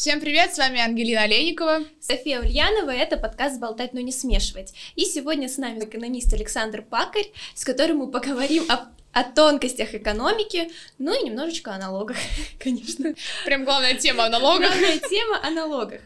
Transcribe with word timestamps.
Всем 0.00 0.20
привет, 0.20 0.54
с 0.54 0.58
вами 0.58 0.78
Ангелина 0.78 1.22
Олейникова. 1.22 1.80
София 2.00 2.38
Ульянова, 2.38 2.92
это 2.92 3.16
подкаст 3.16 3.58
«Болтать, 3.58 3.94
но 3.94 3.98
не 3.98 4.12
смешивать». 4.12 4.72
И 4.94 5.04
сегодня 5.04 5.48
с 5.48 5.58
нами 5.58 5.84
экономист 5.84 6.32
Александр 6.32 6.82
Пакарь, 6.82 7.32
с 7.56 7.64
которым 7.64 7.96
мы 7.98 8.08
поговорим 8.08 8.62
о 8.68 8.86
о 9.12 9.24
тонкостях 9.24 9.96
экономики, 9.96 10.70
ну 10.98 11.12
и 11.20 11.24
немножечко 11.24 11.72
о 11.72 11.78
налогах, 11.78 12.16
конечно. 12.60 13.12
Прям 13.44 13.64
главная 13.64 13.94
тема 13.94 14.26
о 14.26 14.28
налогах. 14.28 14.68
Главная 14.68 14.98
тема 15.00 15.40
о 15.42 15.50
налогах. 15.50 16.02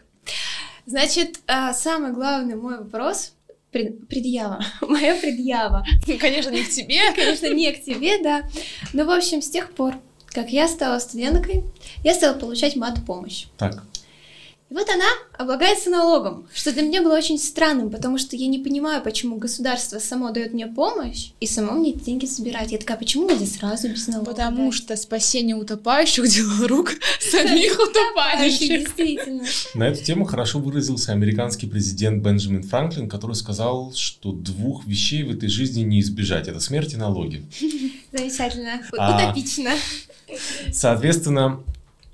Значит, 0.87 1.41
а, 1.45 1.71
самый 1.71 2.13
главный 2.13 2.55
мой 2.55 2.79
вопрос 2.79 3.33
пред, 3.69 4.07
предъява, 4.07 4.65
моя 4.81 5.13
предъява. 5.13 5.85
Конечно, 6.19 6.49
не 6.49 6.63
к 6.63 6.69
тебе. 6.69 6.99
Конечно, 7.13 7.53
не 7.53 7.71
к 7.71 7.83
тебе, 7.83 8.17
да. 8.23 8.49
Но, 8.91 9.05
в 9.05 9.11
общем, 9.11 9.43
с 9.43 9.51
тех 9.51 9.71
пор, 9.71 9.93
как 10.33 10.51
я 10.51 10.67
стала 10.67 10.99
студенткой, 10.99 11.63
я 12.03 12.13
стала 12.13 12.37
получать 12.37 12.75
мат-помощь. 12.75 13.45
Так. 13.57 13.83
И 14.73 14.75
вот 14.75 14.89
она 14.89 15.05
облагается 15.37 15.91
налогом, 15.91 16.47
что 16.51 16.71
для 16.71 16.81
меня 16.81 17.03
было 17.03 17.15
очень 17.15 17.37
странным, 17.37 17.91
потому 17.91 18.17
что 18.17 18.35
я 18.35 18.47
не 18.47 18.57
понимаю, 18.57 19.03
почему 19.03 19.35
государство 19.37 19.99
само 19.99 20.31
дает 20.31 20.53
мне 20.53 20.65
помощь 20.65 21.29
и 21.39 21.45
само 21.45 21.73
мне 21.73 21.91
эти 21.91 22.05
деньги 22.05 22.25
собирает. 22.25 22.71
Я 22.71 22.79
такая, 22.79 22.97
почему 22.97 23.29
нельзя 23.29 23.45
сразу 23.45 23.89
без 23.89 24.07
налога? 24.07 24.31
Потому 24.31 24.71
дать? 24.71 24.73
что 24.73 24.95
спасение 24.95 25.55
утопающих— 25.55 26.27
дело 26.27 26.67
рук 26.67 26.93
самих 27.19 27.79
утопающих. 27.79 28.95
Действительно. 28.95 29.43
На 29.75 29.89
эту 29.89 30.03
тему 30.03 30.25
хорошо 30.25 30.57
выразился 30.57 31.11
американский 31.11 31.67
президент 31.67 32.23
Бенджамин 32.23 32.63
Франклин, 32.63 33.07
который 33.07 33.35
сказал, 33.35 33.93
что 33.93 34.31
двух 34.31 34.87
вещей 34.87 35.21
в 35.21 35.29
этой 35.29 35.49
жизни 35.49 35.83
не 35.83 35.99
избежать— 35.99 36.47
это 36.47 36.59
смерть 36.59 36.93
и 36.93 36.97
налоги. 36.97 37.45
Замечательно. 38.11 38.81
А, 38.97 39.27
Утопично. 39.27 39.69
Соответственно, 40.73 41.63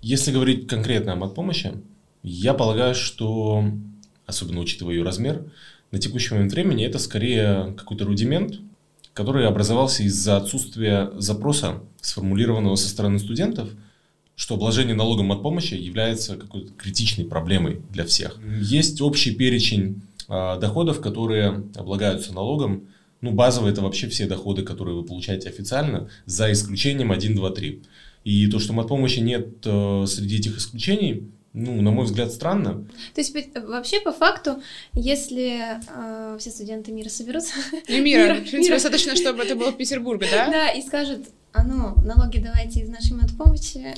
если 0.02 0.31
говорить 0.31 0.67
конкретно 0.67 1.13
о 1.13 1.27
помощи, 1.29 1.73
я 2.23 2.53
полагаю, 2.53 2.93
что, 2.93 3.63
особенно 4.25 4.59
учитывая 4.59 4.95
ее 4.95 5.03
размер, 5.03 5.45
на 5.91 5.97
текущий 5.97 6.33
момент 6.33 6.52
времени 6.52 6.85
это 6.85 6.99
скорее 6.99 7.73
какой-то 7.77 8.03
рудимент, 8.05 8.59
который 9.13 9.47
образовался 9.47 10.03
из-за 10.03 10.37
отсутствия 10.37 11.09
запроса, 11.15 11.81
сформулированного 12.02 12.75
со 12.75 12.89
стороны 12.89 13.19
студентов, 13.19 13.69
что 14.35 14.55
обложение 14.55 14.95
налогом 14.95 15.31
от 15.31 15.41
помощи 15.41 15.73
является 15.73 16.35
какой-то 16.35 16.71
критичной 16.73 17.25
проблемой 17.25 17.81
для 17.91 18.05
всех. 18.05 18.39
Есть 18.61 19.02
общий 19.02 19.33
перечень 19.33 20.02
э, 20.27 20.59
доходов, 20.59 21.02
которые 21.02 21.63
облагаются 21.75 22.33
налогом. 22.33 22.87
Ну, 23.21 23.31
базовые 23.31 23.73
это 23.73 23.81
вообще 23.81 24.07
все 24.07 24.27
доходы, 24.27 24.63
которые 24.63 24.95
вы 24.95 25.03
получаете 25.03 25.49
официально, 25.49 26.09
за 26.25 26.52
исключением 26.52 27.11
1, 27.11 27.35
2, 27.35 27.49
3. 27.52 27.81
И 28.30 28.45
то, 28.45 28.59
что 28.59 28.80
от 28.80 28.88
помощи 28.88 29.22
нет 29.22 29.66
э, 29.66 30.05
среди 30.05 30.38
этих 30.38 30.59
исключений, 30.59 31.31
ну, 31.53 31.81
на 31.81 31.89
мой 31.89 32.05
взгляд, 32.05 32.31
странно. 32.31 32.86
То 33.16 33.21
есть 33.21 33.36
вообще 33.55 33.99
по 34.02 34.11
факту, 34.11 34.61
если 34.94 35.80
э, 35.88 36.38
все 36.39 36.52
студенты 36.52 36.91
мира 36.91 37.09
соберутся... 37.09 37.55
Не 37.89 38.02
мира, 38.02 38.21
мира 38.21 38.33
в 38.36 38.38
принципе, 38.38 38.59
мира. 38.59 38.73
достаточно, 38.75 39.16
чтобы 39.16 39.41
это 39.41 39.55
было 39.55 39.71
в 39.71 39.77
Петербурге, 39.77 40.27
да? 40.31 40.52
Да, 40.52 40.69
и 40.69 40.83
скажут, 40.83 41.30
а 41.53 41.63
ну, 41.63 41.95
налоги 42.05 42.38
давайте 42.38 42.81
из 42.81 42.89
нашей 42.89 43.13
матпомощи, 43.13 43.95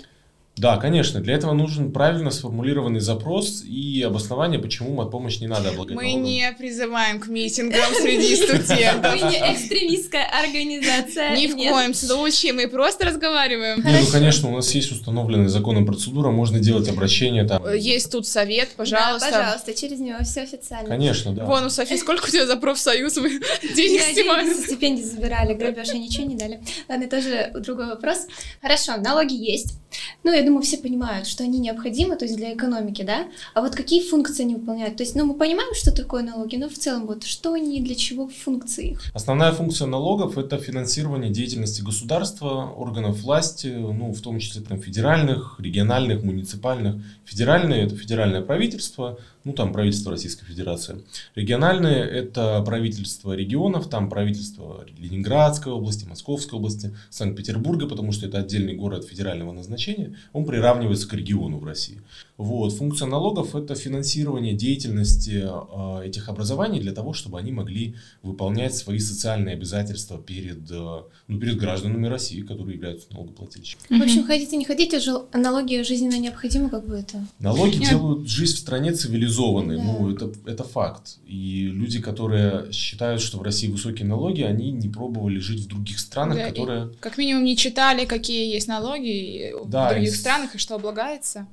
да, 0.57 0.77
конечно. 0.77 1.21
Для 1.21 1.35
этого 1.35 1.53
нужен 1.53 1.91
правильно 1.91 2.29
сформулированный 2.29 2.99
запрос 2.99 3.63
и 3.63 4.03
обоснование, 4.03 4.59
почему 4.59 4.93
матпомощь 4.93 5.39
не 5.39 5.47
надо 5.47 5.69
облагать 5.69 5.95
Мы 5.95 6.13
не 6.13 6.53
призываем 6.57 7.19
к 7.19 7.27
митингам 7.27 7.93
среди 7.99 8.35
студентов. 8.35 9.13
Мы 9.13 9.29
не 9.29 9.37
экстремистская 9.37 10.25
организация. 10.25 11.35
Ни 11.35 11.47
в 11.47 11.55
коем 11.55 11.93
случае. 11.93 12.53
Мы 12.53 12.67
просто 12.67 13.05
разговариваем. 13.05 13.81
Ну, 13.83 14.11
конечно, 14.11 14.49
у 14.49 14.55
нас 14.55 14.73
есть 14.75 14.91
установленная 14.91 15.47
законом 15.47 15.85
процедура. 15.85 16.31
Можно 16.31 16.59
делать 16.59 16.89
обращение 16.89 17.45
там. 17.45 17.63
Есть 17.73 18.11
тут 18.11 18.27
совет, 18.27 18.69
пожалуйста. 18.75 19.31
Да, 19.31 19.39
пожалуйста, 19.39 19.73
через 19.73 19.99
него 19.99 20.19
все 20.23 20.41
официально. 20.41 20.89
Конечно, 20.89 21.33
да. 21.33 21.45
Вон, 21.45 21.65
у 21.65 21.69
Софи, 21.69 21.97
сколько 21.97 22.25
у 22.25 22.29
тебя 22.29 22.45
за 22.45 22.57
профсоюз? 22.57 23.15
Мы 23.17 23.39
денег 23.75 24.01
снимаем. 24.01 24.53
стипендии 24.53 25.03
забирали, 25.03 25.53
грабеж, 25.53 25.93
и 25.93 25.99
ничего 25.99 26.27
не 26.27 26.35
дали. 26.35 26.61
Ладно, 26.89 27.07
тоже 27.07 27.51
другой 27.55 27.87
вопрос. 27.87 28.27
Хорошо, 28.61 28.97
налоги 28.97 29.33
есть. 29.33 29.75
Ну, 30.23 30.31
я 30.41 30.47
думаю, 30.47 30.63
все 30.63 30.77
понимают, 30.77 31.27
что 31.27 31.43
они 31.43 31.59
необходимы, 31.59 32.15
то 32.15 32.25
есть 32.25 32.35
для 32.35 32.53
экономики, 32.53 33.03
да? 33.03 33.27
А 33.53 33.61
вот 33.61 33.75
какие 33.75 34.01
функции 34.01 34.43
они 34.43 34.55
выполняют? 34.55 34.97
То 34.97 35.03
есть, 35.03 35.15
ну, 35.15 35.25
мы 35.25 35.35
понимаем, 35.35 35.73
что 35.75 35.91
такое 35.91 36.23
налоги, 36.23 36.55
но 36.55 36.67
в 36.67 36.73
целом 36.73 37.05
вот 37.05 37.23
что 37.23 37.53
они, 37.53 37.81
для 37.81 37.95
чего 37.95 38.27
функции 38.27 38.91
их? 38.91 39.03
Основная 39.13 39.51
функция 39.51 39.87
налогов– 39.87 40.37
это 40.39 40.57
финансирование 40.57 41.31
деятельности 41.31 41.81
государства, 41.81 42.73
органов 42.75 43.21
власти, 43.21 43.67
ну, 43.67 44.13
в 44.13 44.21
том 44.21 44.39
числе 44.39 44.61
там 44.61 44.81
федеральных, 44.81 45.55
региональных, 45.59 46.23
муниципальных. 46.23 46.95
Федеральные– 47.25 47.83
это 47.85 47.95
федеральное 47.95 48.41
правительство, 48.41 49.19
ну, 49.43 49.53
там 49.53 49.73
правительство 49.73 50.11
Российской 50.11 50.45
Федерации. 50.45 51.01
Региональные– 51.35 51.99
это 52.09 52.61
правительство 52.65 53.33
регионов, 53.33 53.89
там 53.89 54.09
правительство 54.09 54.85
Ленинградской 54.97 55.71
области, 55.71 56.05
Московской 56.05 56.59
области, 56.59 56.95
Санкт-Петербурга, 57.09 57.87
потому 57.87 58.11
что 58.11 58.27
это 58.27 58.39
отдельный 58.39 58.75
город 58.75 59.05
федерального 59.05 59.51
назначения, 59.51 60.15
он 60.33 60.45
приравнивается 60.45 61.07
к 61.07 61.13
региону 61.13 61.57
в 61.57 61.65
России. 61.65 62.01
Вот. 62.37 62.73
Функция 62.73 63.07
налогов– 63.07 63.55
это 63.55 63.75
финансирование 63.75 64.53
деятельности 64.53 65.43
э, 65.43 66.07
этих 66.07 66.29
образований 66.29 66.79
для 66.79 66.91
того, 66.91 67.13
чтобы 67.13 67.39
они 67.39 67.51
могли 67.51 67.95
выполнять 68.23 68.75
свои 68.75 68.99
социальные 68.99 69.53
обязательства 69.53 70.17
перед, 70.17 70.69
э, 70.71 71.01
ну, 71.27 71.39
перед 71.39 71.57
гражданами 71.57 72.07
России, 72.07 72.41
которые 72.41 72.75
являются 72.75 73.11
налогоплательщиками. 73.11 73.99
В 73.99 74.03
общем, 74.03 74.25
хотите, 74.25 74.57
не 74.57 74.65
хотите, 74.65 74.99
налоги 75.33 75.83
жизненно 75.83 76.17
необходимы, 76.17 76.69
как 76.69 76.87
бы 76.87 76.95
это? 76.95 77.25
Налоги 77.39 77.77
Нет. 77.77 77.89
делают 77.89 78.27
жизнь 78.27 78.55
в 78.55 78.59
стране 78.59 78.91
цивилизованной, 78.91 79.30
да. 79.77 79.83
ну, 79.83 80.11
это, 80.11 80.31
это 80.45 80.63
факт. 80.63 81.17
И 81.25 81.69
люди, 81.71 82.01
которые 82.01 82.71
считают, 82.71 83.21
что 83.21 83.37
в 83.37 83.41
России 83.41 83.67
высокие 83.67 84.07
налоги, 84.07 84.41
они 84.41 84.71
не 84.71 84.89
пробовали 84.89 85.39
жить 85.39 85.65
в 85.65 85.67
других 85.67 85.99
странах, 85.99 86.37
да, 86.37 86.49
которые... 86.49 86.91
Как 86.99 87.17
минимум 87.17 87.43
не 87.43 87.57
читали, 87.57 88.05
какие 88.05 88.53
есть 88.53 88.67
налоги 88.67 89.53
да, 89.65 89.89
в 89.89 89.93
других 89.93 90.13
и... 90.13 90.15
странах 90.15 90.55
и 90.55 90.57
что 90.57 90.75
облагается. 90.75 91.47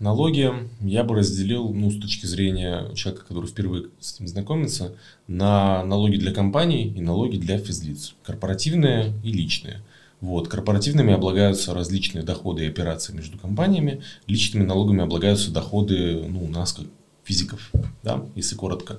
Налоги 0.00 0.50
я 0.80 1.04
бы 1.04 1.14
разделил, 1.14 1.74
ну, 1.74 1.90
с 1.90 2.00
точки 2.00 2.24
зрения 2.24 2.90
человека, 2.94 3.26
который 3.26 3.46
впервые 3.46 3.90
с 4.00 4.14
этим 4.14 4.28
знакомится, 4.28 4.94
на 5.26 5.84
налоги 5.84 6.16
для 6.16 6.32
компаний 6.32 6.90
и 6.96 7.00
налоги 7.02 7.36
для 7.36 7.58
физлиц. 7.58 8.14
Корпоративные 8.22 9.12
и 9.22 9.30
личные. 9.30 9.82
Вот. 10.20 10.48
Корпоративными 10.48 11.12
облагаются 11.12 11.74
различные 11.74 12.22
доходы 12.22 12.64
и 12.64 12.68
операции 12.68 13.12
между 13.12 13.38
компаниями. 13.38 14.02
Личными 14.26 14.64
налогами 14.64 15.02
облагаются 15.02 15.50
доходы 15.50 16.24
ну, 16.28 16.44
у 16.44 16.48
нас, 16.48 16.72
как 16.72 16.86
физиков, 17.24 17.70
да, 18.02 18.24
если 18.34 18.54
коротко. 18.54 18.98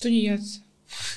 Тунеядцы. 0.00 0.60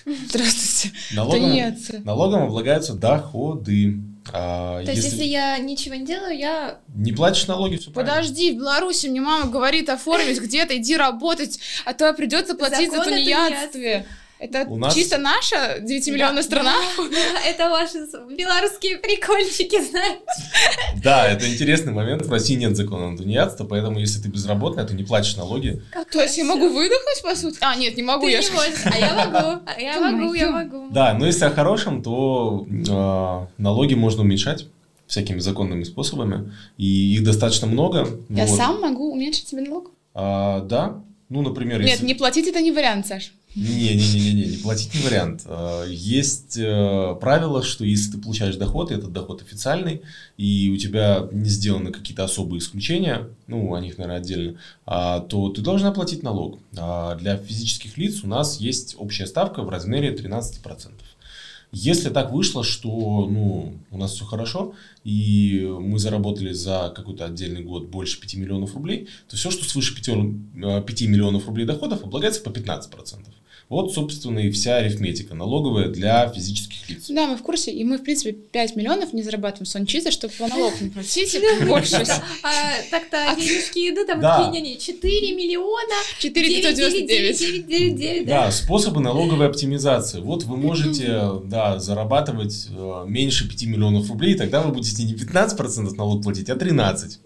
Здравствуйте. 0.05 0.95
Налогом, 1.13 1.77
налогом 2.03 2.43
облагаются 2.43 2.93
доходы. 2.93 3.99
А, 4.33 4.83
То 4.83 4.91
есть, 4.91 5.03
если 5.03 5.23
я 5.23 5.57
ничего 5.57 5.95
не 5.95 6.05
делаю, 6.05 6.37
я... 6.37 6.79
Не 6.93 7.11
платишь 7.11 7.47
налоги, 7.47 7.77
все 7.77 7.89
Подожди, 7.91 8.51
в 8.51 8.57
Беларуси 8.57 9.07
мне 9.07 9.21
мама 9.21 9.49
говорит 9.49 9.89
оформить 9.89 10.39
где-то, 10.39 10.77
иди 10.77 10.95
работать, 10.95 11.59
а 11.85 11.93
то 11.93 12.13
придется 12.13 12.53
платить 12.55 12.91
Закон 12.91 13.05
за 13.05 13.11
тунеядстве. 13.11 14.05
Это 14.41 14.65
У 14.67 14.75
нас... 14.75 14.95
чисто 14.95 15.19
наша 15.19 15.77
9-миллионная 15.81 16.37
да, 16.37 16.43
страна? 16.43 16.73
Да, 16.97 17.41
это 17.47 17.69
ваши 17.69 18.07
белорусские 18.35 18.97
прикольчики, 18.97 19.79
знаешь. 19.79 20.17
Да, 21.03 21.27
это 21.27 21.47
интересный 21.47 21.93
момент. 21.93 22.25
В 22.25 22.31
России 22.31 22.55
нет 22.55 22.75
закона 22.75 23.11
на 23.11 23.17
тунеядство, 23.17 23.65
поэтому 23.65 23.99
если 23.99 24.19
ты 24.19 24.29
безработная, 24.29 24.83
ты 24.85 24.95
не 24.95 25.03
платишь 25.03 25.37
налоги. 25.37 25.83
Как 25.91 26.09
То 26.09 26.23
есть 26.23 26.39
я 26.39 26.43
могу 26.43 26.69
выдохнуть, 26.69 27.21
по 27.21 27.35
сути? 27.35 27.57
А, 27.61 27.75
нет, 27.75 27.95
не 27.95 28.01
могу. 28.01 28.25
Ты 28.25 28.31
я 28.31 28.41
не 28.41 28.49
можешь, 28.49 28.73
а 28.83 28.97
я 28.97 29.13
могу. 29.13 29.61
А 29.63 29.79
я 29.79 29.99
могу, 29.99 30.33
я 30.33 30.49
могу. 30.49 30.89
Да, 30.89 31.13
но 31.13 31.27
если 31.27 31.45
о 31.45 31.51
хорошем, 31.51 32.01
то 32.01 32.65
э, 32.67 33.61
налоги 33.61 33.93
можно 33.93 34.23
уменьшать 34.23 34.65
всякими 35.05 35.37
законными 35.37 35.83
способами, 35.83 36.51
и 36.77 37.13
их 37.13 37.23
достаточно 37.23 37.67
много. 37.67 38.07
Я 38.29 38.47
вот. 38.47 38.57
сам 38.57 38.81
могу 38.81 39.11
уменьшить 39.11 39.49
себе 39.49 39.61
налог? 39.61 39.91
А, 40.15 40.61
да, 40.61 41.03
ну, 41.31 41.41
например, 41.41 41.79
Нет, 41.79 41.91
если... 41.91 42.05
не 42.05 42.13
платить 42.13 42.45
это 42.47 42.59
не 42.59 42.73
вариант, 42.73 43.07
Саш. 43.07 43.31
Не-не-не-не, 43.55 44.47
не 44.47 44.57
платить 44.57 44.93
не 44.93 45.01
вариант. 45.01 45.43
А, 45.45 45.85
есть 45.85 46.57
э, 46.57 47.15
правило, 47.21 47.63
что 47.63 47.85
если 47.85 48.11
ты 48.11 48.17
получаешь 48.17 48.57
доход, 48.57 48.91
и 48.91 48.95
этот 48.95 49.13
доход 49.13 49.41
официальный, 49.41 50.01
и 50.35 50.69
у 50.73 50.75
тебя 50.75 51.29
не 51.31 51.49
сделаны 51.49 51.93
какие-то 51.93 52.25
особые 52.25 52.59
исключения, 52.59 53.29
ну, 53.47 53.73
о 53.73 53.79
них, 53.79 53.97
наверное, 53.97 54.19
отдельно, 54.19 54.57
а, 54.85 55.21
то 55.21 55.47
ты 55.47 55.61
должен 55.61 55.87
оплатить 55.87 56.21
налог. 56.21 56.59
А 56.77 57.15
для 57.15 57.37
физических 57.37 57.97
лиц 57.97 58.25
у 58.25 58.27
нас 58.27 58.59
есть 58.59 58.95
общая 58.97 59.25
ставка 59.25 59.63
в 59.63 59.69
размере 59.69 60.13
13%. 60.13 60.91
Если 61.71 62.09
так 62.09 62.33
вышло, 62.33 62.63
что 62.63 62.89
ну, 62.89 63.73
у 63.91 63.97
нас 63.97 64.13
все 64.13 64.25
хорошо, 64.25 64.73
и 65.05 65.65
мы 65.79 65.99
заработали 65.99 66.51
за 66.51 66.91
какой-то 66.93 67.25
отдельный 67.25 67.63
год 67.63 67.87
больше 67.87 68.19
5 68.19 68.35
миллионов 68.35 68.73
рублей, 68.75 69.07
то 69.29 69.37
все, 69.37 69.51
что 69.51 69.63
свыше 69.63 69.95
5, 69.95 70.85
5 70.85 71.01
миллионов 71.03 71.45
рублей 71.47 71.65
доходов, 71.65 72.03
облагается 72.03 72.41
по 72.41 72.49
15%. 72.49 73.19
Вот, 73.71 73.93
собственно, 73.93 74.39
и 74.39 74.51
вся 74.51 74.75
арифметика 74.75 75.33
налоговая 75.33 75.87
для 75.87 76.27
физических 76.27 76.89
лиц. 76.89 77.05
Да, 77.07 77.27
мы 77.27 77.37
в 77.37 77.41
курсе, 77.41 77.71
и 77.71 77.85
мы, 77.85 77.99
в 77.99 78.03
принципе, 78.03 78.33
5 78.33 78.75
миллионов 78.75 79.13
не 79.13 79.23
зарабатываем 79.23 79.65
с 79.65 79.85
чисто, 79.85 80.11
чтобы 80.11 80.33
по 80.33 80.49
налогу 80.49 80.75
не 80.81 80.89
платить 80.89 81.37
больше. 81.65 82.03
А 82.43 82.51
так-то 82.91 83.33
денежки 83.37 83.89
идут, 83.89 84.09
а 84.09 84.15
мы 84.15 84.53
такие, 84.53 84.77
4 84.77 85.35
миллиона, 85.35 85.95
4 86.19 86.61
999. 86.61 88.27
Да, 88.27 88.51
способы 88.51 88.99
налоговой 88.99 89.47
оптимизации. 89.47 90.19
Вот 90.19 90.43
вы 90.43 90.57
можете, 90.57 91.21
да, 91.45 91.79
зарабатывать 91.79 92.67
э, 92.75 93.05
меньше 93.07 93.47
5 93.47 93.63
миллионов 93.67 94.09
рублей, 94.09 94.35
тогда 94.35 94.61
вы 94.61 94.73
будете 94.73 95.01
не 95.03 95.13
15% 95.13 95.95
налог 95.95 96.23
платить, 96.23 96.49
а 96.49 96.55
13%. 96.55 97.19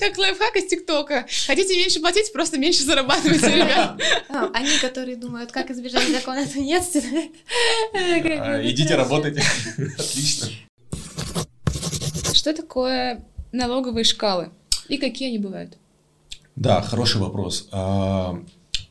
Как 0.00 0.16
лайфхак 0.16 0.56
из 0.56 0.68
ТикТока. 0.68 1.26
Хотите 1.46 1.76
меньше 1.76 2.00
платить, 2.00 2.32
просто 2.32 2.56
меньше 2.56 2.82
зарабатывайте, 2.84 3.46
ребят. 3.46 4.00
А, 4.30 4.50
они, 4.54 4.78
которые 4.80 5.16
думают, 5.16 5.33
как 5.52 5.70
избежать 5.70 6.08
закона 6.10 6.46
тунецкого. 6.46 7.04
А, 7.94 8.60
идите 8.62 8.94
работайте. 8.94 9.42
Отлично. 9.98 10.48
Что 12.32 12.52
такое 12.52 13.24
налоговые 13.52 14.04
шкалы 14.04 14.50
и 14.88 14.98
какие 14.98 15.28
они 15.28 15.38
бывают? 15.38 15.78
Да, 16.56 16.82
хороший 16.82 17.20
вопрос. 17.20 17.68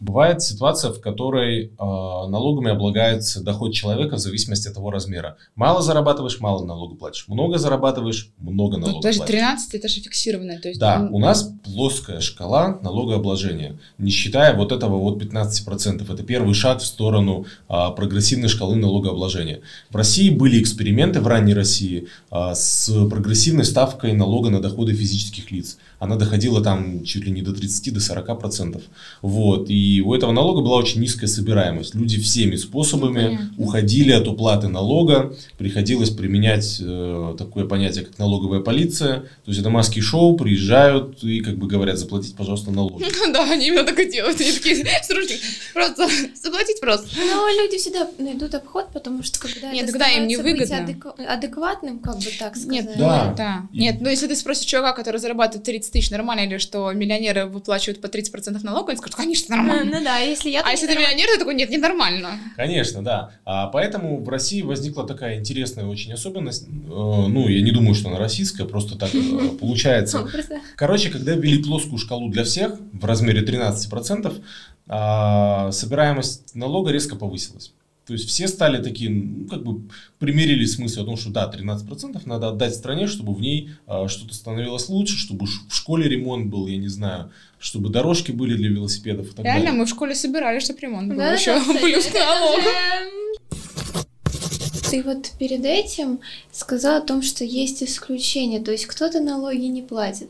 Бывает 0.04 0.42
ситуация, 0.42 0.92
в 0.92 1.00
которой 1.00 1.68
э, 1.68 1.70
налогами 1.78 2.72
облагается 2.72 3.42
доход 3.42 3.72
человека 3.72 4.18
в 4.18 4.20
зависимости 4.20 4.68
от 4.68 4.76
его 4.76 4.92
размера. 4.92 5.38
Мало 5.56 5.82
зарабатываешь, 5.82 6.42
мало 6.42 6.66
налога 6.66 6.96
платишь. 6.96 7.26
Много 7.30 7.58
зарабатываешь, 7.58 8.30
много 8.38 8.76
налога 8.76 8.98
ну, 8.98 9.02
платишь. 9.02 9.20
Даже 9.20 9.32
13 9.32 9.76
это 9.76 9.88
же 9.88 10.02
фиксированное. 10.02 10.60
То 10.60 10.68
есть 10.68 10.80
да, 10.80 11.00
он... 11.00 11.14
у 11.14 11.20
нас 11.20 11.54
плоская 11.64 12.20
шкала 12.20 12.80
налогообложения, 12.82 13.80
не 13.98 14.12
считая 14.12 14.54
вот 14.58 14.74
этого 14.74 14.98
вот 14.98 15.24
15%. 15.24 16.14
Это 16.14 16.24
первый 16.24 16.54
шаг 16.54 16.82
в 16.82 16.86
сторону 16.86 17.46
э, 17.70 17.74
прогрессивной 17.96 18.50
шкалы 18.50 18.76
налогообложения. 18.76 19.62
В 19.90 19.96
России 19.96 20.30
были 20.30 20.62
эксперименты 20.62 21.22
в 21.22 21.28
ранней 21.28 21.54
России 21.54 22.10
э, 22.30 22.52
с 22.54 22.92
прогрессивной 23.08 23.64
ставкой 23.64 24.12
налога 24.12 24.50
на 24.50 24.60
доходы 24.60 24.94
физических 24.94 25.50
лиц. 25.50 25.78
Она 26.00 26.18
доходила 26.18 26.62
там 26.62 27.06
чуть 27.06 27.24
ли 27.24 27.32
не 27.32 27.42
до 27.42 27.54
30 27.54 27.94
до 27.94 28.02
40%. 28.02 28.82
Вот. 29.22 29.70
И 29.70 29.93
и 29.94 30.02
у 30.02 30.14
этого 30.14 30.32
налога 30.32 30.62
была 30.62 30.78
очень 30.78 31.02
низкая 31.02 31.28
собираемость. 31.28 31.94
Люди 31.94 32.20
всеми 32.20 32.56
способами 32.56 33.52
ну, 33.58 33.66
уходили 33.66 34.12
от 34.12 34.28
уплаты 34.28 34.68
налога. 34.68 35.36
Приходилось 35.60 36.10
применять 36.10 36.82
э, 36.82 37.36
такое 37.38 37.66
понятие, 37.66 38.06
как 38.06 38.18
налоговая 38.18 38.62
полиция. 38.62 39.20
То 39.20 39.50
есть 39.50 39.60
это 39.60 39.70
маски 39.70 40.00
шоу, 40.00 40.36
приезжают 40.36 41.24
и 41.24 41.42
как 41.42 41.58
бы 41.58 41.68
говорят, 41.68 42.00
заплатить, 42.00 42.36
пожалуйста, 42.36 42.72
налоги. 42.72 43.06
Да, 43.34 43.52
они 43.52 43.68
именно 43.68 43.84
так 43.84 44.00
и 44.00 44.12
делают. 44.12 44.40
Они 44.40 44.52
такие, 44.52 44.76
срочно, 45.04 45.36
просто 45.74 46.08
заплатить 46.36 46.80
просто. 46.80 47.08
Но 47.18 47.48
люди 47.50 47.78
всегда 47.78 48.08
найдут 48.20 48.54
обход, 48.54 48.90
потому 48.94 49.24
что 49.24 49.40
когда 49.40 49.72
Нет, 49.72 49.88
тогда 49.88 50.08
им 50.10 50.28
не 50.28 50.38
выгодно. 50.38 50.88
адекватным, 51.28 52.00
как 52.00 52.18
бы 52.18 52.32
так 52.38 52.56
сказать. 52.56 52.86
Нет, 52.86 52.92
да. 52.98 53.34
да. 53.36 53.68
Нет, 53.74 53.98
ну 54.02 54.10
если 54.10 54.28
ты 54.28 54.36
спросишь 54.36 54.66
чувака, 54.66 54.94
который 54.94 55.18
зарабатывает 55.18 55.66
30 55.66 55.92
тысяч, 55.92 56.12
нормально 56.12 56.48
ли, 56.48 56.58
что 56.60 56.92
миллионеры 56.92 57.46
выплачивают 57.46 58.02
по 58.02 58.08
30% 58.08 58.60
налога, 58.64 58.92
он 58.92 58.98
скажет, 58.98 59.16
конечно, 59.16 59.56
нормально. 59.56 59.83
Ну 59.94 60.04
да, 60.04 60.18
если 60.20 60.50
я... 60.50 60.62
А 60.62 60.72
если 60.72 60.88
ты 60.88 60.96
миллионер, 60.96 61.28
ты 61.28 61.40
такой, 61.40 61.56
нет, 61.56 61.70
ненормально. 61.70 62.40
Конечно, 62.56 63.04
да. 63.04 63.32
А 63.46 63.68
поэтому 63.68 64.24
в 64.24 64.30
России 64.30 64.62
возникла 64.62 65.06
такая 65.06 65.40
интересная 65.40 65.86
очень 65.86 66.14
особенность. 66.14 66.68
Э, 66.68 66.70
ну, 66.90 67.48
я 67.48 67.62
не 67.62 67.72
думаю, 67.72 67.96
что 67.96 68.10
она 68.10 68.20
российская, 68.20 68.66
просто 68.66 68.98
так 68.98 69.14
э, 69.14 69.50
получается. 69.60 70.28
Короче, 70.76 71.10
когда 71.10 71.34
ввели 71.34 71.62
плоскую 71.64 71.98
шкалу 71.98 72.30
для 72.30 72.44
всех 72.44 72.74
в 72.94 73.06
размере 73.06 73.42
13%, 73.42 74.34
а, 74.88 75.72
собираемость 75.72 76.56
налога 76.56 76.92
резко 76.92 77.16
повысилась. 77.16 77.72
То 78.06 78.14
есть 78.14 78.28
все 78.28 78.50
стали 78.50 78.84
такие, 78.84 79.10
ну, 79.10 79.48
как 79.48 79.64
бы 79.64 79.90
примирились 80.20 80.74
с 80.74 80.78
мыслью 80.78 81.04
о 81.04 81.06
том, 81.06 81.16
что 81.16 81.30
да, 81.30 81.50
13% 81.50 82.22
надо 82.26 82.50
отдать 82.50 82.76
стране, 82.76 83.08
чтобы 83.08 83.34
в 83.34 83.40
ней 83.40 83.70
а, 83.88 84.10
что-то 84.10 84.34
становилось 84.34 84.90
лучше, 84.90 85.18
чтобы 85.18 85.46
в 85.46 85.74
школе 85.74 86.10
ремонт 86.10 86.48
был, 86.48 86.68
я 86.68 86.78
не 86.78 86.90
знаю, 86.90 87.32
чтобы 87.60 87.90
дорожки 87.90 88.32
были 88.32 88.58
для 88.58 88.70
велосипедов 88.70 89.28
и 89.28 89.36
так 89.36 89.46
Реально, 89.46 89.66
далее. 89.66 89.80
мы 89.80 89.86
в 89.86 89.90
школе 89.90 90.16
собирались, 90.16 90.64
чтобы 90.64 90.82
ремонт 90.82 91.10
был 91.10 91.18
да, 91.18 91.34
еще 91.34 91.54
да, 91.54 91.80
плюс 91.80 92.06
к 92.08 92.14
налогу. 92.14 92.68
Ты 94.90 95.02
вот 95.02 95.32
перед 95.40 95.64
этим 95.64 96.20
сказал 96.52 96.98
о 96.98 97.02
том, 97.02 97.22
что 97.22 97.46
есть 97.46 97.82
исключения, 97.82 98.60
то 98.60 98.72
есть 98.72 98.86
кто-то 98.86 99.22
налоги 99.22 99.66
не 99.66 99.82
платит. 99.82 100.30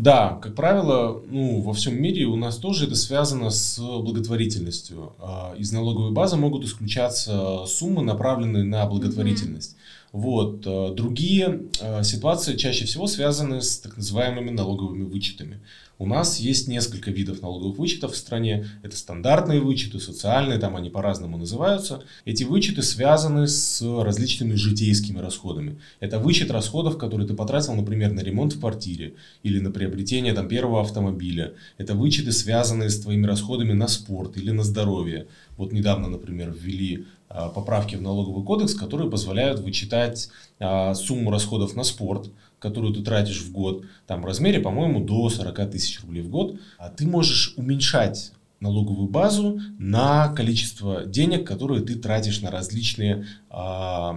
Да, 0.00 0.38
как 0.40 0.54
правило, 0.54 1.20
ну, 1.28 1.60
во 1.60 1.74
всем 1.74 2.00
мире 2.00 2.24
у 2.24 2.34
нас 2.34 2.56
тоже 2.56 2.86
это 2.86 2.94
связано 2.94 3.50
с 3.50 3.78
благотворительностью. 3.78 5.12
А, 5.18 5.54
из 5.58 5.72
налоговой 5.72 6.10
базы 6.10 6.36
могут 6.36 6.64
исключаться 6.64 7.66
суммы, 7.66 8.02
направленные 8.02 8.64
на 8.64 8.86
благотворительность. 8.86 9.72
Mm-hmm. 9.72 9.99
Вот. 10.12 10.62
А, 10.66 10.92
другие 10.92 11.68
а, 11.80 12.02
ситуации 12.02 12.56
чаще 12.56 12.84
всего 12.84 13.06
связаны 13.06 13.62
с 13.62 13.78
так 13.78 13.96
называемыми 13.96 14.50
налоговыми 14.50 15.04
вычетами. 15.04 15.60
У 16.00 16.06
нас 16.06 16.40
есть 16.40 16.66
несколько 16.66 17.10
видов 17.10 17.42
налоговых 17.42 17.76
вычетов 17.76 18.14
в 18.14 18.16
стране. 18.16 18.66
Это 18.82 18.96
стандартные 18.96 19.60
вычеты, 19.60 20.00
социальные, 20.00 20.58
там 20.58 20.74
они 20.74 20.88
по-разному 20.88 21.36
называются. 21.36 22.02
Эти 22.24 22.42
вычеты 22.42 22.82
связаны 22.82 23.46
с 23.46 23.82
различными 23.82 24.54
житейскими 24.54 25.18
расходами. 25.18 25.78
Это 26.00 26.18
вычет 26.18 26.50
расходов, 26.50 26.96
которые 26.96 27.28
ты 27.28 27.34
потратил, 27.34 27.74
например, 27.74 28.12
на 28.12 28.20
ремонт 28.20 28.54
в 28.54 28.60
квартире 28.60 29.12
или 29.42 29.60
на 29.60 29.70
приобретение 29.70 30.32
там, 30.32 30.48
первого 30.48 30.80
автомобиля. 30.80 31.52
Это 31.76 31.94
вычеты, 31.94 32.32
связанные 32.32 32.88
с 32.88 32.98
твоими 32.98 33.26
расходами 33.26 33.74
на 33.74 33.86
спорт 33.86 34.38
или 34.38 34.52
на 34.52 34.64
здоровье. 34.64 35.26
Вот 35.58 35.70
недавно, 35.70 36.08
например, 36.08 36.56
ввели 36.58 37.04
поправки 37.30 37.94
в 37.94 38.02
налоговый 38.02 38.44
кодекс, 38.44 38.74
которые 38.74 39.10
позволяют 39.10 39.60
вычитать 39.60 40.30
а, 40.58 40.94
сумму 40.94 41.30
расходов 41.30 41.76
на 41.76 41.84
спорт, 41.84 42.30
которую 42.58 42.92
ты 42.92 43.02
тратишь 43.02 43.42
в 43.42 43.52
год, 43.52 43.84
там 44.06 44.22
в 44.22 44.26
размере, 44.26 44.60
по-моему, 44.60 45.00
до 45.00 45.28
40 45.28 45.70
тысяч 45.70 46.00
рублей 46.02 46.22
в 46.22 46.28
год, 46.28 46.56
а 46.76 46.88
ты 46.88 47.06
можешь 47.06 47.54
уменьшать 47.56 48.32
налоговую 48.58 49.08
базу 49.08 49.60
на 49.78 50.28
количество 50.34 51.04
денег, 51.06 51.46
которые 51.46 51.82
ты 51.82 51.94
тратишь 51.94 52.42
на 52.42 52.50
различные, 52.50 53.26
а, 53.48 54.12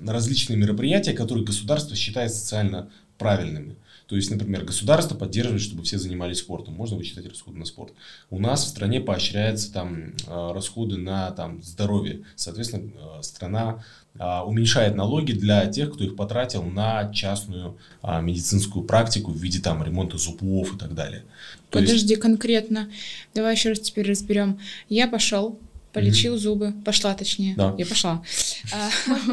на 0.00 0.12
различные 0.12 0.56
мероприятия, 0.56 1.14
которые 1.14 1.44
государство 1.44 1.96
считает 1.96 2.32
социально 2.32 2.90
правильными. 3.18 3.76
То 4.12 4.16
есть, 4.16 4.30
например, 4.30 4.62
государство 4.66 5.14
поддерживает, 5.14 5.62
чтобы 5.62 5.84
все 5.84 5.96
занимались 5.98 6.40
спортом. 6.40 6.74
Можно 6.74 6.98
вычитать 6.98 7.26
расходы 7.26 7.58
на 7.58 7.64
спорт. 7.64 7.94
У 8.28 8.38
нас 8.38 8.62
в 8.62 8.68
стране 8.68 9.00
поощряются 9.00 9.72
там 9.72 10.12
а, 10.26 10.52
расходы 10.52 10.98
на 10.98 11.30
там, 11.30 11.62
здоровье. 11.62 12.22
Соответственно, 12.36 12.92
а, 13.00 13.22
страна 13.22 13.82
а, 14.18 14.44
уменьшает 14.44 14.96
налоги 14.96 15.32
для 15.32 15.64
тех, 15.64 15.94
кто 15.94 16.04
их 16.04 16.14
потратил 16.14 16.62
на 16.62 17.10
частную 17.14 17.78
медицинскую 18.02 18.84
практику 18.84 19.30
в 19.32 19.38
виде 19.38 19.60
там 19.60 19.82
ремонта 19.82 20.18
зубов 20.18 20.74
и 20.74 20.78
так 20.78 20.94
далее. 20.94 21.22
То 21.70 21.78
Подожди, 21.78 22.10
есть... 22.12 22.20
конкретно. 22.20 22.90
Давай 23.32 23.54
еще 23.54 23.70
раз 23.70 23.80
теперь 23.80 24.10
разберем. 24.10 24.58
Я 24.90 25.08
пошел, 25.08 25.58
Полечил 25.94 26.34
mm-hmm. 26.34 26.38
зубы. 26.38 26.74
Пошла, 26.84 27.14
точнее. 27.14 27.54
Да. 27.54 27.74
Я 27.78 27.86
пошла. 27.86 28.22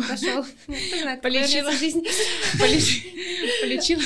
Пошел. 0.09 0.45
Полечила. 1.21 1.71
Полечила. 3.61 4.03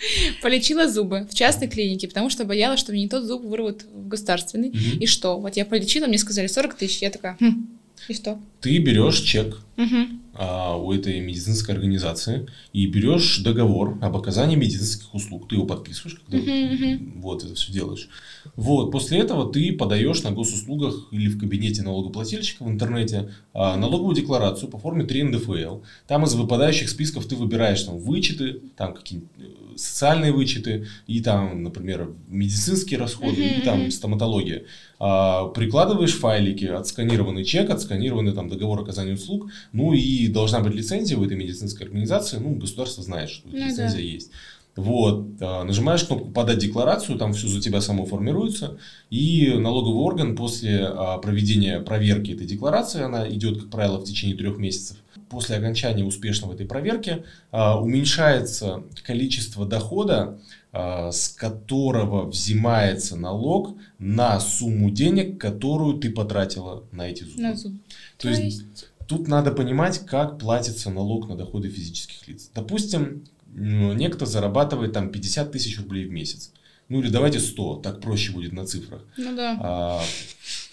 Полечила 0.42 0.88
зубы 0.88 1.26
в 1.30 1.34
частной 1.34 1.68
клинике, 1.68 2.08
потому 2.08 2.30
что 2.30 2.44
боялась, 2.44 2.80
что 2.80 2.92
мне 2.92 3.02
не 3.02 3.08
тот 3.08 3.24
зуб 3.24 3.44
вырвут 3.44 3.84
в 3.84 4.08
государственный. 4.08 4.70
И 4.70 5.06
что? 5.06 5.38
Вот 5.38 5.56
я 5.56 5.64
полечила, 5.64 6.06
мне 6.06 6.18
сказали 6.18 6.46
40 6.46 6.74
тысяч. 6.74 7.02
Я 7.02 7.10
такая, 7.10 7.36
хм, 7.40 7.68
и 8.08 8.14
что? 8.14 8.40
Ты 8.60 8.78
берешь 8.78 9.20
чек 9.20 9.60
угу. 9.76 9.96
а, 10.34 10.76
у 10.76 10.92
этой 10.92 11.20
медицинской 11.20 11.74
организации 11.74 12.46
и 12.72 12.86
берешь 12.86 13.38
договор 13.38 13.98
об 14.00 14.16
оказании 14.16 14.56
медицинских 14.56 15.14
услуг. 15.14 15.48
Ты 15.48 15.56
его 15.56 15.66
подписываешь, 15.66 16.20
когда 16.20 16.38
угу, 16.38 17.20
вот 17.20 17.44
это 17.44 17.54
все 17.54 17.72
делаешь. 17.72 18.08
Вот, 18.56 18.90
после 18.90 19.18
этого 19.18 19.50
ты 19.50 19.72
подаешь 19.72 20.22
на 20.22 20.30
госуслугах 20.30 21.08
или 21.10 21.28
в 21.28 21.38
кабинете 21.38 21.82
налогоплательщика 21.82 22.64
в 22.64 22.68
интернете 22.68 23.30
а, 23.54 23.76
налоговую 23.76 24.14
декларацию 24.14 24.68
по 24.68 24.78
форме 24.78 25.04
3 25.04 25.24
НДФЛ. 25.24 25.78
Там 26.06 26.24
из 26.24 26.34
выпадающих 26.34 26.88
списков 26.88 27.26
ты 27.26 27.36
выбираешь 27.36 27.82
там 27.82 27.98
вычеты, 27.98 28.60
там 28.76 28.94
какие-нибудь 28.94 29.30
э, 29.38 29.76
социальные 29.76 30.32
вычеты 30.32 30.86
и 31.06 31.20
там, 31.20 31.62
например, 31.62 32.10
медицинские 32.28 33.00
расходы 33.00 33.42
и 33.42 33.60
там 33.62 33.90
стоматология. 33.90 34.64
А, 35.02 35.46
прикладываешь 35.48 36.12
файлики, 36.12 36.66
отсканированный 36.66 37.44
чек, 37.44 37.70
отсканированный 37.70 38.32
там 38.32 38.49
договор 38.50 38.80
оказания 38.80 39.14
услуг, 39.14 39.50
ну 39.72 39.92
и 39.92 40.28
должна 40.28 40.60
быть 40.60 40.74
лицензия 40.74 41.16
у 41.16 41.24
этой 41.24 41.36
медицинской 41.36 41.86
организации, 41.86 42.38
ну, 42.38 42.54
государство 42.54 43.02
знает, 43.02 43.30
что 43.30 43.48
ну, 43.48 43.56
лицензия 43.56 43.88
да. 43.88 43.98
есть. 43.98 44.30
Вот, 44.76 45.26
а, 45.40 45.64
нажимаешь 45.64 46.04
кнопку 46.04 46.30
«Подать 46.30 46.58
декларацию», 46.58 47.18
там 47.18 47.32
все 47.32 47.48
за 47.48 47.60
тебя 47.60 47.80
само 47.80 48.06
формируется, 48.06 48.78
и 49.10 49.52
налоговый 49.56 50.02
орган 50.02 50.36
после 50.36 50.84
а, 50.86 51.18
проведения 51.18 51.80
проверки 51.80 52.32
этой 52.32 52.46
декларации, 52.46 53.02
она 53.02 53.28
идет, 53.28 53.60
как 53.60 53.70
правило, 53.70 53.98
в 53.98 54.04
течение 54.04 54.36
трех 54.36 54.58
месяцев, 54.58 54.96
после 55.28 55.56
окончания 55.56 56.04
успешного 56.04 56.54
этой 56.54 56.66
проверки 56.66 57.24
а, 57.50 57.80
уменьшается 57.80 58.84
количество 59.04 59.66
дохода, 59.66 60.38
с 60.72 61.28
которого 61.36 62.26
взимается 62.26 63.16
налог 63.16 63.76
на 63.98 64.38
сумму 64.40 64.90
денег, 64.90 65.40
которую 65.40 65.98
ты 65.98 66.10
потратила 66.10 66.84
на 66.92 67.08
эти 67.08 67.24
зубы. 67.24 67.42
На 67.42 67.56
зуб. 67.56 67.72
То, 68.18 68.22
То 68.22 68.28
есть, 68.28 68.42
есть 68.42 68.90
тут 69.08 69.26
надо 69.26 69.50
понимать, 69.50 70.06
как 70.06 70.38
платится 70.38 70.90
налог 70.90 71.28
на 71.28 71.36
доходы 71.36 71.68
физических 71.68 72.28
лиц. 72.28 72.50
Допустим, 72.54 73.24
некто 73.52 74.26
зарабатывает 74.26 74.92
там 74.92 75.10
50 75.10 75.50
тысяч 75.50 75.78
рублей 75.78 76.06
в 76.06 76.12
месяц. 76.12 76.52
Ну 76.88 77.00
или 77.00 77.08
давайте 77.08 77.40
100, 77.40 77.76
так 77.76 78.00
проще 78.00 78.32
будет 78.32 78.52
на 78.52 78.66
цифрах. 78.66 79.02
Ну 79.16 79.34
да. 79.36 79.56
А, 79.60 80.02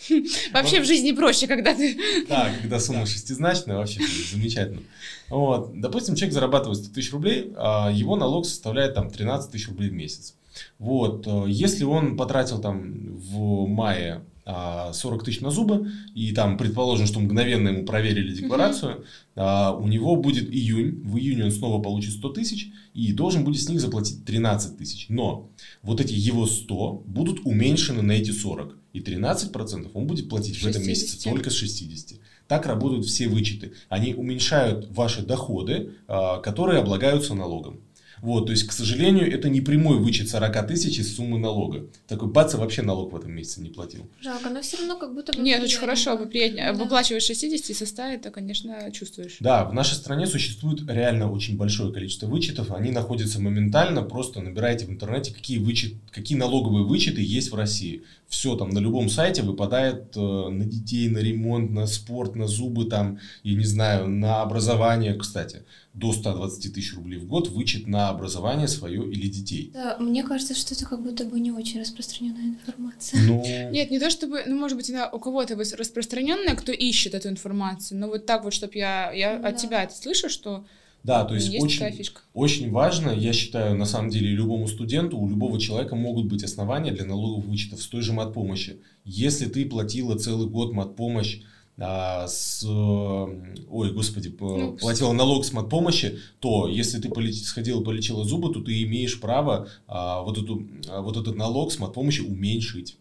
вообще 0.54 0.82
в 0.82 0.86
жизни 0.86 1.12
проще, 1.12 1.48
когда 1.48 1.74
ты... 1.74 1.98
Да, 2.30 2.52
когда 2.62 2.80
сумма 2.80 3.06
шестизначная, 3.06 3.78
вообще 3.78 4.02
замечательно. 4.32 4.82
Вот. 5.30 5.80
Допустим, 5.80 6.16
человек 6.16 6.34
зарабатывает 6.34 6.80
100 6.80 6.94
тысяч 6.94 7.12
рублей, 7.12 7.54
а 7.56 7.92
его 7.92 8.16
налог 8.16 8.46
составляет 8.46 8.96
там 8.96 9.10
13 9.10 9.52
тысяч 9.52 9.68
рублей 9.68 9.90
в 9.90 9.94
месяц. 9.94 10.36
Вот. 10.80 11.28
Э, 11.28 11.46
если 11.48 11.84
он 11.84 12.18
потратил 12.18 12.60
там 12.60 13.16
в 13.16 13.68
мае 13.68 14.24
40 14.48 15.22
а, 15.22 15.26
тысяч 15.26 15.42
на 15.42 15.52
зубы, 15.52 15.92
и 16.16 16.32
там 16.32 16.58
предположим, 16.58 17.06
что 17.06 17.20
мгновенно 17.20 17.68
ему 17.68 17.86
проверили 17.86 18.34
декларацию, 18.34 19.04
mm-hmm. 19.36 19.82
у 19.82 19.88
него 19.88 20.16
будет 20.16 20.50
июнь, 20.50 21.02
в 21.04 21.18
июне 21.18 21.46
он 21.46 21.52
снова 21.52 21.82
получит 21.82 22.14
100 22.14 22.30
тысяч, 22.30 22.72
и 22.94 23.12
должен 23.12 23.44
будет 23.44 23.62
с 23.62 23.68
них 23.68 23.82
заплатить 23.82 24.24
13 24.24 24.78
тысяч. 24.78 25.08
Но 25.10 25.50
вот 25.82 26.00
эти 26.00 26.14
его 26.14 26.46
100 26.46 27.04
будут 27.06 27.42
уменьшены 27.44 28.02
на 28.02 28.14
эти 28.14 28.32
40, 28.32 28.77
и 28.94 29.00
13% 29.00 29.92
он 29.94 30.08
будет 30.08 30.30
платить 30.30 30.56
60. 30.56 30.64
в 30.64 30.76
этом 30.76 30.88
месяце 30.88 31.24
только 31.24 31.50
с 31.50 31.54
60. 31.54 32.20
Так 32.48 32.66
работают 32.66 33.06
все 33.06 33.28
вычеты. 33.28 33.74
Они 33.90 34.14
уменьшают 34.14 34.88
ваши 34.92 35.22
доходы, 35.22 35.94
а, 36.08 36.40
которые 36.40 36.80
облагаются 36.80 37.34
налогом. 37.34 37.82
Вот, 38.22 38.48
то 38.48 38.52
есть, 38.52 38.68
к 38.68 38.72
сожалению, 38.72 39.32
это 39.32 39.50
не 39.50 39.62
прямой 39.62 39.98
вычет 40.00 40.30
40 40.30 40.68
тысяч 40.68 41.00
из 41.00 41.16
суммы 41.16 41.38
налога. 41.38 41.88
Такой 42.08 42.30
бац, 42.30 42.54
вообще 42.56 42.82
налог 42.82 43.14
в 43.14 43.16
этом 43.16 43.32
месяце 43.32 43.62
не 43.62 43.70
платил. 43.70 44.10
Жалко, 44.22 44.50
но 44.50 44.62
все 44.62 44.78
равно 44.78 44.98
как 44.98 45.14
будто 45.14 45.34
бы... 45.34 45.42
Нет, 45.42 45.62
очень 45.64 45.80
хорошо, 45.80 46.18
приятнее. 46.18 46.72
Да. 46.72 46.78
Выплачиваешь 46.78 47.24
60 47.24 47.70
и 47.70 47.74
со 47.74 47.86
100, 47.86 48.02
это, 48.02 48.32
конечно, 48.32 48.92
чувствуешь. 48.92 49.38
Да, 49.40 49.66
в 49.66 49.74
нашей 49.74 49.94
стране 49.94 50.26
существует 50.26 50.90
реально 50.90 51.32
очень 51.32 51.58
большое 51.58 51.94
количество 51.94 52.28
вычетов. 52.28 52.72
Они 52.72 52.92
находятся 52.92 53.40
моментально, 53.40 54.02
просто 54.02 54.42
набираете 54.42 54.86
в 54.86 54.90
интернете, 54.90 55.34
какие, 55.34 55.60
вычет, 55.60 55.94
какие 56.12 56.38
налоговые 56.38 56.86
вычеты 56.86 57.22
есть 57.22 57.52
в 57.52 57.56
России. 57.56 58.04
Все 58.28 58.56
там 58.56 58.70
на 58.70 58.80
любом 58.80 59.10
сайте 59.10 59.42
выпадает 59.42 60.18
э, 60.18 60.20
на 60.20 60.66
детей, 60.66 61.08
на 61.10 61.20
ремонт, 61.20 61.72
на 61.72 61.88
спорт, 61.88 62.36
на 62.36 62.48
зубы, 62.48 62.86
там, 62.86 63.20
я 63.44 63.56
не 63.56 63.64
знаю, 63.64 64.08
на 64.10 64.42
образование, 64.42 65.14
кстати 65.14 65.64
до 65.98 66.14
120 66.14 66.74
тысяч 66.74 66.94
рублей 66.94 67.18
в 67.18 67.26
год 67.26 67.50
вычет 67.50 67.88
на 67.88 68.10
образование 68.10 68.68
свое 68.68 69.10
или 69.12 69.28
детей. 69.28 69.72
Да, 69.74 69.98
мне 70.00 70.24
кажется, 70.24 70.54
что 70.54 70.76
это 70.76 70.86
как 70.86 71.02
будто 71.02 71.26
бы 71.26 71.40
не 71.40 71.52
очень 71.52 71.80
распространенная 71.80 72.56
информация. 72.56 73.20
Ну... 73.24 73.44
Нет, 73.72 73.90
не 73.90 74.00
то 74.00 74.12
чтобы, 74.12 74.44
ну, 74.46 74.56
может 74.60 74.78
быть, 74.78 74.92
она 74.92 75.10
у 75.10 75.20
кого-то 75.20 75.56
распространенная, 75.56 76.56
кто 76.56 76.72
ищет 76.72 77.16
эту 77.16 77.30
информацию, 77.30 78.00
но 78.00 78.08
вот 78.08 78.28
так 78.28 78.44
вот, 78.44 78.54
чтобы 78.54 78.74
я, 78.76 79.12
я 79.12 79.40
да. 79.40 79.50
от 79.50 79.58
тебя 79.58 79.84
это 79.84 79.96
слышу, 79.96 80.30
что 80.30 80.66
да, 81.04 81.24
то 81.24 81.36
есть, 81.36 81.48
есть 81.48 81.64
очень, 81.64 82.06
очень 82.34 82.72
важно, 82.72 83.12
я 83.12 83.32
считаю, 83.32 83.76
на 83.76 83.86
самом 83.86 84.10
деле, 84.10 84.28
любому 84.30 84.68
студенту, 84.68 85.18
у 85.18 85.30
любого 85.30 85.60
человека 85.60 85.96
могут 85.96 86.26
быть 86.26 86.44
основания 86.44 86.92
для 86.92 87.06
налоговых 87.06 87.46
вычетов 87.46 87.82
с 87.82 87.88
той 87.88 88.02
же 88.02 88.14
матпомощи. 88.14 88.82
Если 89.06 89.46
ты 89.46 89.66
платила 89.66 90.18
целый 90.18 90.50
год 90.50 90.74
матпомощь 90.74 91.40
а, 91.80 92.28
с, 92.28 92.64
ой, 92.66 93.92
господи, 93.92 94.36
ну, 94.40 94.78
платила 94.78 95.14
налог 95.14 95.46
с 95.46 95.54
матпомощи, 95.54 96.20
то 96.40 96.68
если 96.68 97.00
ты 97.00 97.10
полеч, 97.10 97.44
сходила, 97.44 97.84
полечила 97.84 98.26
зубы, 98.26 98.52
то 98.52 98.62
ты 98.62 98.84
имеешь 98.84 99.20
право 99.20 99.68
а, 99.88 100.22
вот, 100.24 100.38
эту, 100.38 100.68
а, 100.90 101.02
вот 101.02 101.18
этот 101.18 101.36
налог 101.36 101.72
с 101.72 101.80
матпомощи 101.80 102.22
уменьшить. 102.22 102.98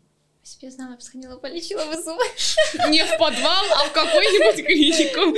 Я 0.60 0.70
знала, 0.70 0.90
я 0.90 0.96
бы 0.96 1.02
сходила, 1.02 1.36
полечила 1.38 1.84
бы 1.86 2.00
зубы. 2.00 2.22
Не 2.88 3.04
в 3.04 3.18
подвал, 3.18 3.64
а 3.72 3.88
в 3.88 3.92
какую-нибудь 3.92 4.64
клинику. 4.64 5.36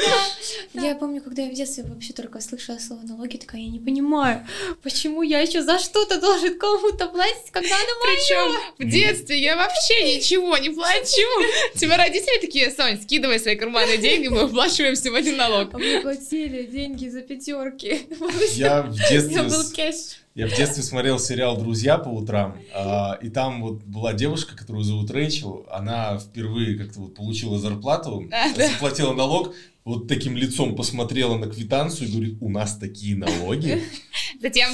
Я 0.75 0.95
помню, 0.97 1.23
когда 1.23 1.43
я 1.43 1.51
в 1.51 1.55
детстве 1.55 1.85
вообще 1.85 2.13
только 2.13 2.41
слышала 2.41 2.79
слово 2.79 3.01
налоги, 3.05 3.39
такая, 3.39 3.63
я 3.63 3.69
не 3.69 3.79
понимаю, 3.79 4.47
почему 4.83 5.23
я 5.23 5.41
еще 5.41 5.63
за 5.63 5.79
что-то 5.79 6.21
должен 6.21 6.59
кому-то 6.59 7.07
платить, 7.09 7.51
когда 7.51 7.75
оно 7.75 7.87
Причем 8.03 8.61
в 8.79 8.91
детстве 8.91 9.41
я 9.41 9.57
вообще 9.57 10.17
ничего 10.17 10.59
не 10.59 10.69
плачу. 10.71 11.27
Тебе 11.75 11.97
родители 11.97 12.41
такие, 12.41 12.71
Сонь, 12.71 13.01
скидывай 13.01 13.41
свои 13.41 13.57
карманные 13.57 13.97
деньги, 13.97 14.29
мы 14.29 14.43
выплачиваем 14.47 14.95
сегодня 14.95 15.35
налог. 15.35 15.73
А 15.73 15.79
мне 15.79 16.01
платили 16.01 16.65
деньги 16.65 17.09
за 17.09 17.23
пятерки. 17.23 18.07
Я 18.53 18.83
в 18.83 18.95
детстве... 18.95 19.33
Я 19.33 19.43
был 19.45 19.65
кэш. 19.75 20.19
Я 20.35 20.47
в 20.47 20.55
детстве 20.55 20.83
смотрел 20.83 21.19
сериал 21.19 21.57
«Друзья» 21.57 21.99
по 21.99 22.09
утрам, 22.09 22.57
а, 22.73 23.19
и 23.21 23.29
там 23.29 23.61
вот 23.63 23.83
была 23.83 24.13
девушка, 24.13 24.57
которую 24.57 24.85
зовут 24.85 25.11
Рэйчел, 25.11 25.67
она 25.71 26.19
впервые 26.19 26.79
как-то 26.79 27.01
вот 27.01 27.15
получила 27.15 27.59
зарплату, 27.59 28.29
а, 28.33 28.49
заплатила 28.55 29.15
налог, 29.15 29.55
вот 29.85 30.07
таким 30.07 30.37
лицом 30.37 30.77
посмотрела 30.77 31.37
на 31.37 31.49
квитанцию 31.49 32.09
и 32.09 32.13
говорит, 32.13 32.37
у 32.41 32.51
нас 32.51 32.77
такие 32.77 33.17
налоги. 33.17 33.83
Затем... 34.41 34.71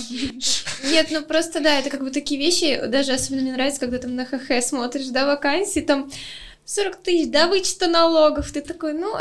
Нет, 0.91 1.09
ну 1.11 1.23
просто 1.23 1.61
да, 1.61 1.79
это 1.79 1.89
как 1.89 2.03
бы 2.03 2.11
такие 2.11 2.39
вещи, 2.39 2.87
даже 2.87 3.13
особенно 3.13 3.43
мне 3.43 3.53
нравится, 3.53 3.81
когда 3.81 3.99
там 3.99 4.17
на 4.17 4.27
ХХ 4.27 4.61
смотришь, 4.61 5.09
да, 5.09 5.25
вакансии, 5.25 5.81
там 5.81 6.11
40 6.65 6.97
тысяч, 6.97 7.31
да, 7.31 7.49
вычета 7.49 7.89
налогов, 7.89 8.51
ты 8.51 8.61
такой, 8.61 8.93
ну, 8.95 9.15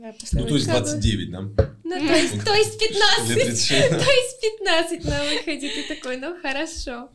да, 0.00 0.12
ну, 0.32 0.46
то 0.46 0.54
есть 0.54 0.66
29, 0.66 1.30
да? 1.30 1.40
Ну, 1.40 1.54
то 1.90 2.14
есть, 2.14 2.44
то 2.44 2.54
есть 2.54 2.78
15. 2.78 3.68
То 3.68 4.10
есть 4.10 4.40
15 4.58 5.04
на 5.04 5.24
выходе. 5.24 5.70
Ты 5.70 5.94
такой, 5.94 6.16
ну, 6.16 6.34
хорошо. 6.40 7.08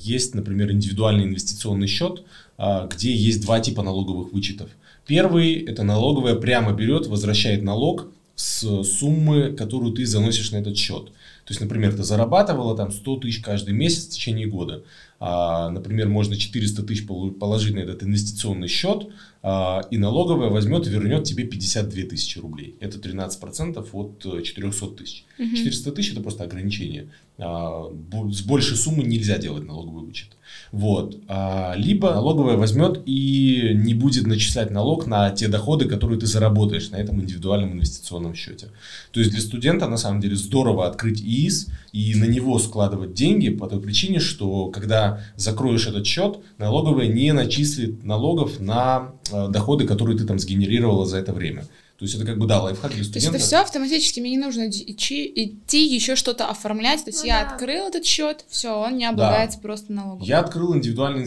Есть, 0.00 0.34
например, 0.34 0.70
индивидуальный 0.70 1.24
инвестиционный 1.24 1.86
счет, 1.86 2.24
а, 2.58 2.86
где 2.86 3.12
есть 3.12 3.42
два 3.42 3.60
типа 3.60 3.82
налоговых 3.82 4.32
вычетов. 4.32 4.70
Первый– 5.06 5.54
это 5.66 5.82
налоговая 5.82 6.34
прямо 6.34 6.72
берет, 6.72 7.06
возвращает 7.06 7.62
налог 7.62 8.08
с 8.36 8.82
суммы, 8.84 9.52
которую 9.52 9.92
ты 9.92 10.06
заносишь 10.06 10.50
на 10.50 10.56
этот 10.56 10.76
счет. 10.76 11.06
То 11.06 11.50
есть, 11.50 11.60
например, 11.60 11.94
ты 11.94 12.02
зарабатывала 12.02 12.76
там 12.76 12.90
100 12.90 13.16
тысяч 13.18 13.40
каждый 13.40 13.74
месяц 13.74 14.06
в 14.06 14.10
течение 14.10 14.46
года. 14.46 14.82
А, 15.26 15.70
например, 15.70 16.10
можно 16.10 16.36
400 16.36 16.82
тысяч 16.82 17.06
положить 17.06 17.74
на 17.74 17.78
этот 17.78 18.02
инвестиционный 18.02 18.68
счет, 18.68 19.08
а, 19.42 19.80
и 19.90 19.96
налоговая 19.96 20.50
возьмет 20.50 20.86
и 20.86 20.90
вернет 20.90 21.24
тебе 21.24 21.44
52 21.44 22.02
тысячи 22.02 22.38
рублей. 22.38 22.76
Это 22.78 22.98
13% 22.98 23.88
от 23.94 24.44
400 24.44 24.86
тысяч. 24.88 25.24
Угу. 25.38 25.56
400 25.56 25.92
тысяч 25.92 26.12
это 26.12 26.20
просто 26.20 26.44
ограничение. 26.44 27.08
А, 27.38 27.90
с 28.30 28.42
большей 28.42 28.76
суммы 28.76 29.02
нельзя 29.02 29.38
делать 29.38 29.66
налоговый 29.66 30.04
вычет. 30.04 30.36
Вот. 30.72 31.16
А, 31.28 31.74
либо 31.76 32.12
налоговая 32.12 32.56
возьмет 32.56 33.02
и 33.06 33.70
не 33.74 33.94
будет 33.94 34.26
начислять 34.26 34.70
налог 34.70 35.06
на 35.06 35.30
те 35.30 35.48
доходы, 35.48 35.86
которые 35.86 36.18
ты 36.18 36.26
заработаешь 36.26 36.90
на 36.90 36.96
этом 36.96 37.20
индивидуальном 37.20 37.74
инвестиционном 37.74 38.34
счете. 38.34 38.68
То 39.12 39.20
есть 39.20 39.32
для 39.32 39.40
студента 39.40 39.86
на 39.86 39.96
самом 39.96 40.20
деле 40.20 40.36
здорово 40.36 40.86
открыть 40.86 41.20
ИИС 41.20 41.68
и 41.92 42.14
на 42.16 42.24
него 42.24 42.58
складывать 42.58 43.14
деньги 43.14 43.50
по 43.50 43.68
той 43.68 43.80
причине, 43.80 44.18
что 44.18 44.68
когда 44.68 45.20
закроешь 45.36 45.86
этот 45.86 46.06
счет, 46.06 46.38
налоговая 46.58 47.06
не 47.06 47.32
начислит 47.32 48.02
налогов 48.04 48.58
на 48.58 49.12
а, 49.32 49.48
доходы, 49.48 49.86
которые 49.86 50.18
ты 50.18 50.24
там 50.24 50.38
сгенерировала 50.38 51.06
за 51.06 51.18
это 51.18 51.32
время. 51.32 51.66
То 52.04 52.06
есть 52.06 52.16
это 52.16 52.26
как 52.26 52.38
бы, 52.38 52.46
да, 52.46 52.60
лайфхак 52.60 52.92
для 52.92 53.02
студента. 53.02 53.30
То 53.30 53.34
есть 53.36 53.46
это 53.46 53.46
все 53.46 53.62
автоматически, 53.62 54.20
мне 54.20 54.32
не 54.32 54.36
нужно 54.38 54.68
идти, 54.68 55.32
идти 55.34 55.86
еще 55.86 56.16
что-то 56.16 56.50
оформлять. 56.50 57.02
То 57.02 57.08
есть 57.08 57.22
ну, 57.22 57.28
я 57.28 57.42
да. 57.42 57.50
открыл 57.50 57.88
этот 57.88 58.04
счет, 58.04 58.44
все, 58.46 58.78
он 58.78 58.98
не 58.98 59.06
облагается 59.06 59.56
да. 59.56 59.62
просто 59.62 59.90
налогом. 59.90 60.22
Я 60.22 60.40
открыл 60.40 60.76
индивидуальный 60.76 61.26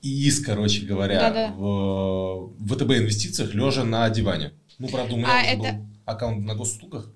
ИИС, 0.00 0.40
короче 0.40 0.86
говоря, 0.86 1.20
да 1.20 1.28
-да. 1.30 1.54
в 1.58 2.54
ВТБ 2.66 2.90
инвестициях, 2.92 3.52
лежа 3.52 3.84
на 3.84 4.08
диване. 4.08 4.52
Ну, 4.78 4.88
правда, 4.88 5.12
у 5.12 5.18
меня 5.18 5.28
а 5.30 5.42
это... 5.42 5.58
был 5.58 5.68
аккаунт 6.06 6.46
на 6.46 6.54
госуслугах. 6.54 7.10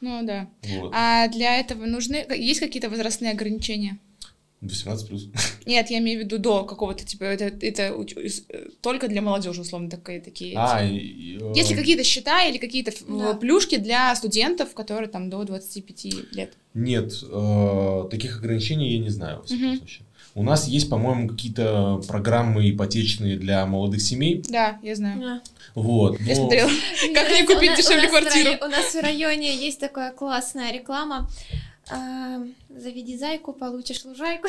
Ну 0.00 0.24
да. 0.24 0.48
Вот. 0.62 0.90
А 0.94 1.28
для 1.28 1.58
этого 1.58 1.84
нужны 1.84 2.24
есть 2.34 2.60
какие-то 2.60 2.88
возрастные 2.88 3.32
ограничения? 3.32 3.98
18 4.62 5.08
плюс. 5.08 5.28
Нет, 5.66 5.90
я 5.90 5.98
имею 5.98 6.20
в 6.20 6.24
виду 6.24 6.38
до 6.38 6.64
какого-то, 6.64 7.04
типа, 7.04 7.24
это, 7.24 7.44
это 7.44 7.94
только 8.80 9.08
для 9.08 9.20
молодежи, 9.20 9.60
условно, 9.60 9.90
такие. 9.90 10.20
такие 10.20 10.54
а, 10.56 10.84
и, 10.84 11.38
э... 11.40 11.52
Есть 11.54 11.70
ли 11.70 11.76
какие-то 11.76 12.04
счета 12.04 12.44
или 12.44 12.58
какие-то 12.58 12.92
да. 13.08 13.34
плюшки 13.34 13.76
для 13.76 14.14
студентов, 14.14 14.72
которые 14.74 15.08
там 15.08 15.30
до 15.30 15.42
25 15.44 16.32
лет? 16.32 16.54
Нет, 16.74 17.12
э, 17.22 18.08
таких 18.10 18.38
ограничений 18.38 18.92
я 18.92 18.98
не 18.98 19.10
знаю, 19.10 19.38
во 19.38 19.42
всяком 19.44 19.70
угу. 19.70 19.76
случае. 19.78 20.06
У 20.34 20.42
нас 20.42 20.66
есть, 20.66 20.88
по-моему, 20.88 21.28
какие-то 21.28 22.00
программы 22.08 22.70
ипотечные 22.70 23.36
для 23.36 23.66
молодых 23.66 24.00
семей. 24.00 24.42
Да, 24.48 24.78
я 24.82 24.94
знаю. 24.96 25.20
Да. 25.20 25.42
Вот. 25.74 26.18
Я 26.20 26.28
но... 26.28 26.34
смотрела, 26.34 26.70
как 27.14 27.28
мне 27.30 27.44
купить 27.44 27.76
дешевле 27.76 28.08
квартиру. 28.08 28.52
У 28.62 28.68
нас 28.68 28.94
в 28.94 29.00
районе 29.00 29.54
есть 29.54 29.78
такая 29.78 30.12
классная 30.12 30.72
реклама 30.72 31.28
А, 31.94 32.38
заведи 32.70 33.16
зайку, 33.18 33.52
получишь 33.52 34.04
лужайку. 34.04 34.48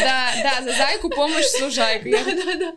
Да, 0.00 0.30
да, 0.42 0.62
за 0.62 0.76
зайку 0.76 1.10
помощь 1.10 1.46
с 1.46 1.60
лужайкой. 1.60 2.12
Да, 2.12 2.24
да, 2.24 2.54
да. 2.54 2.72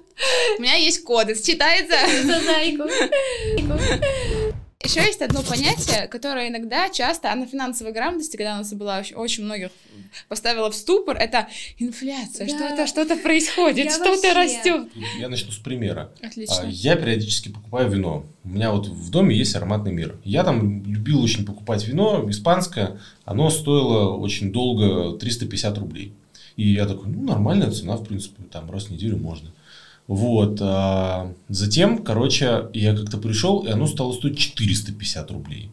У 0.58 0.62
меня 0.62 0.76
есть 0.76 1.04
кодекс, 1.04 1.42
читается? 1.42 1.96
За 2.24 2.40
зайку. 2.42 2.84
Еще 4.86 5.02
есть 5.02 5.22
одно 5.22 5.42
понятие, 5.42 6.08
которое 6.08 6.50
иногда, 6.50 6.90
часто, 6.90 7.32
а 7.32 7.36
на 7.36 7.48
финансовой 7.48 7.92
грамотности, 7.92 8.38
когда 8.38 8.56
у 8.56 8.58
нас 8.58 8.74
была 8.74 9.00
очень, 9.00 9.16
очень 9.16 9.44
многих 9.44 9.72
поставила 10.28 10.72
в 10.72 10.76
ступор, 10.76 11.18
это 11.18 11.48
инфляция, 11.78 12.48
да. 12.48 12.56
что-то 12.56 12.88
что-то 12.88 13.16
происходит, 13.18 13.92
что-то 13.92 14.34
растет. 14.34 14.88
Я 15.20 15.30
начну 15.30 15.52
с 15.52 15.58
примера. 15.58 16.12
Отлично. 16.22 16.62
А, 16.62 16.66
я 16.68 16.96
периодически 16.96 17.50
покупаю 17.50 17.90
вино. 17.90 18.26
У 18.44 18.50
меня 18.50 18.72
вот 18.72 18.88
в 18.88 19.10
доме 19.10 19.36
есть 19.36 19.56
ароматный 19.56 19.92
мир. 19.92 20.18
Я 20.24 20.44
там 20.44 20.84
любил 20.86 21.22
очень 21.22 21.46
покупать 21.46 21.88
вино, 21.88 22.24
испанское. 22.30 23.00
Оно 23.26 23.50
стоило 23.50 24.16
очень 24.16 24.52
долго 24.52 25.18
350 25.18 25.78
рублей. 25.80 26.14
И 26.56 26.70
я 26.70 26.86
такой, 26.86 27.08
ну, 27.08 27.24
нормальная 27.24 27.72
цена, 27.72 27.98
в 27.98 28.06
принципе, 28.06 28.44
там 28.44 28.72
раз 28.72 28.86
в 28.86 28.92
неделю 28.92 29.18
можно. 29.18 29.52
Вот. 30.08 30.60
А 30.62 31.34
затем, 31.50 32.04
короче, 32.04 32.70
я 32.74 32.96
как-то 32.96 33.18
пришел, 33.18 33.66
и 33.66 33.70
оно 33.70 33.88
стало 33.88 34.14
стоить 34.14 34.38
450 34.38 35.32
рублей. 35.32 35.72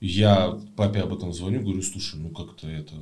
Я 0.00 0.58
папе 0.76 1.00
об 1.00 1.14
этом 1.14 1.32
звоню, 1.32 1.62
говорю, 1.62 1.82
слушай, 1.82 2.16
ну 2.16 2.28
как-то 2.28 2.68
это... 2.68 2.92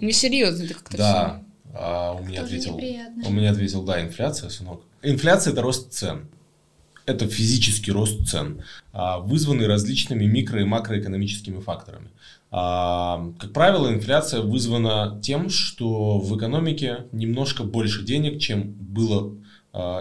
Несерьезно 0.00 0.64
это 0.64 0.74
как-то 0.74 0.96
Да. 0.96 1.42
А 1.72 2.12
у 2.12 2.24
меня 2.24 2.42
ответил, 2.42 2.74
у 2.74 3.32
меня 3.32 3.50
ответил, 3.50 3.82
да, 3.82 4.02
инфляция, 4.02 4.50
сынок. 4.50 4.80
Инфляция– 5.02 5.52
это 5.54 5.62
рост 5.62 5.92
цен. 5.92 6.28
Это 7.04 7.28
физический 7.28 7.92
рост 7.92 8.26
цен, 8.26 8.62
а, 8.92 9.20
вызванный 9.20 9.66
различными 9.66 10.24
микро- 10.24 10.60
и 10.60 10.64
макроэкономическими 10.64 11.60
факторами. 11.60 12.08
А, 12.50 13.30
как 13.38 13.52
правило, 13.52 13.92
инфляция 13.92 14.40
вызвана 14.40 15.20
тем, 15.22 15.48
что 15.48 16.18
в 16.18 16.36
экономике 16.36 17.04
немножко 17.12 17.62
больше 17.62 18.02
денег, 18.04 18.40
чем 18.40 18.72
было 18.72 19.32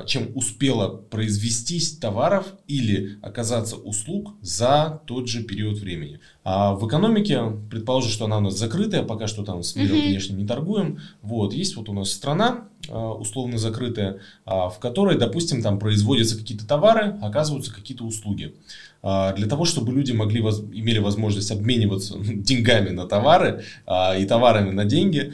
чем 0.06 0.30
успела 0.36 0.88
произвестись 0.88 1.98
товаров 1.98 2.46
или 2.68 3.20
оказаться 3.22 3.76
услуг 3.76 4.36
за 4.42 5.02
тот 5.06 5.28
же 5.28 5.44
период 5.44 5.80
времени. 5.80 6.20
А 6.44 6.74
в 6.74 6.88
экономике, 6.88 7.42
предположим, 7.70 8.12
что 8.12 8.26
она 8.26 8.38
у 8.38 8.42
нас 8.42 8.58
закрытая, 8.58 9.04
пока 9.04 9.28
что 9.28 9.44
там 9.44 9.64
с 9.64 9.76
миром, 9.76 10.00
конечно, 10.00 10.36
не 10.36 10.46
торгуем. 10.46 11.00
Вот, 11.22 11.54
есть 11.54 11.76
вот 11.76 11.90
у 11.90 11.94
нас 11.94 12.12
страна, 12.12 12.70
а, 12.90 13.14
условно 13.14 13.58
закрытая, 13.58 14.20
а, 14.46 14.70
в 14.70 14.80
которой, 14.80 15.18
допустим, 15.18 15.62
там 15.62 15.80
производятся 15.80 16.38
какие-то 16.38 16.68
товары, 16.68 17.18
оказываются 17.22 17.74
какие-то 17.74 18.04
услуги. 18.04 18.56
Для 19.02 19.46
того, 19.48 19.66
чтобы 19.66 19.94
люди 19.94 20.14
могли, 20.14 20.40
имели 20.40 20.98
возможность 20.98 21.52
обмениваться 21.52 22.18
деньгами 22.20 22.90
на 22.90 23.06
товары 23.06 23.64
и 23.88 24.26
товарами 24.26 24.72
на 24.72 24.84
деньги, 24.84 25.34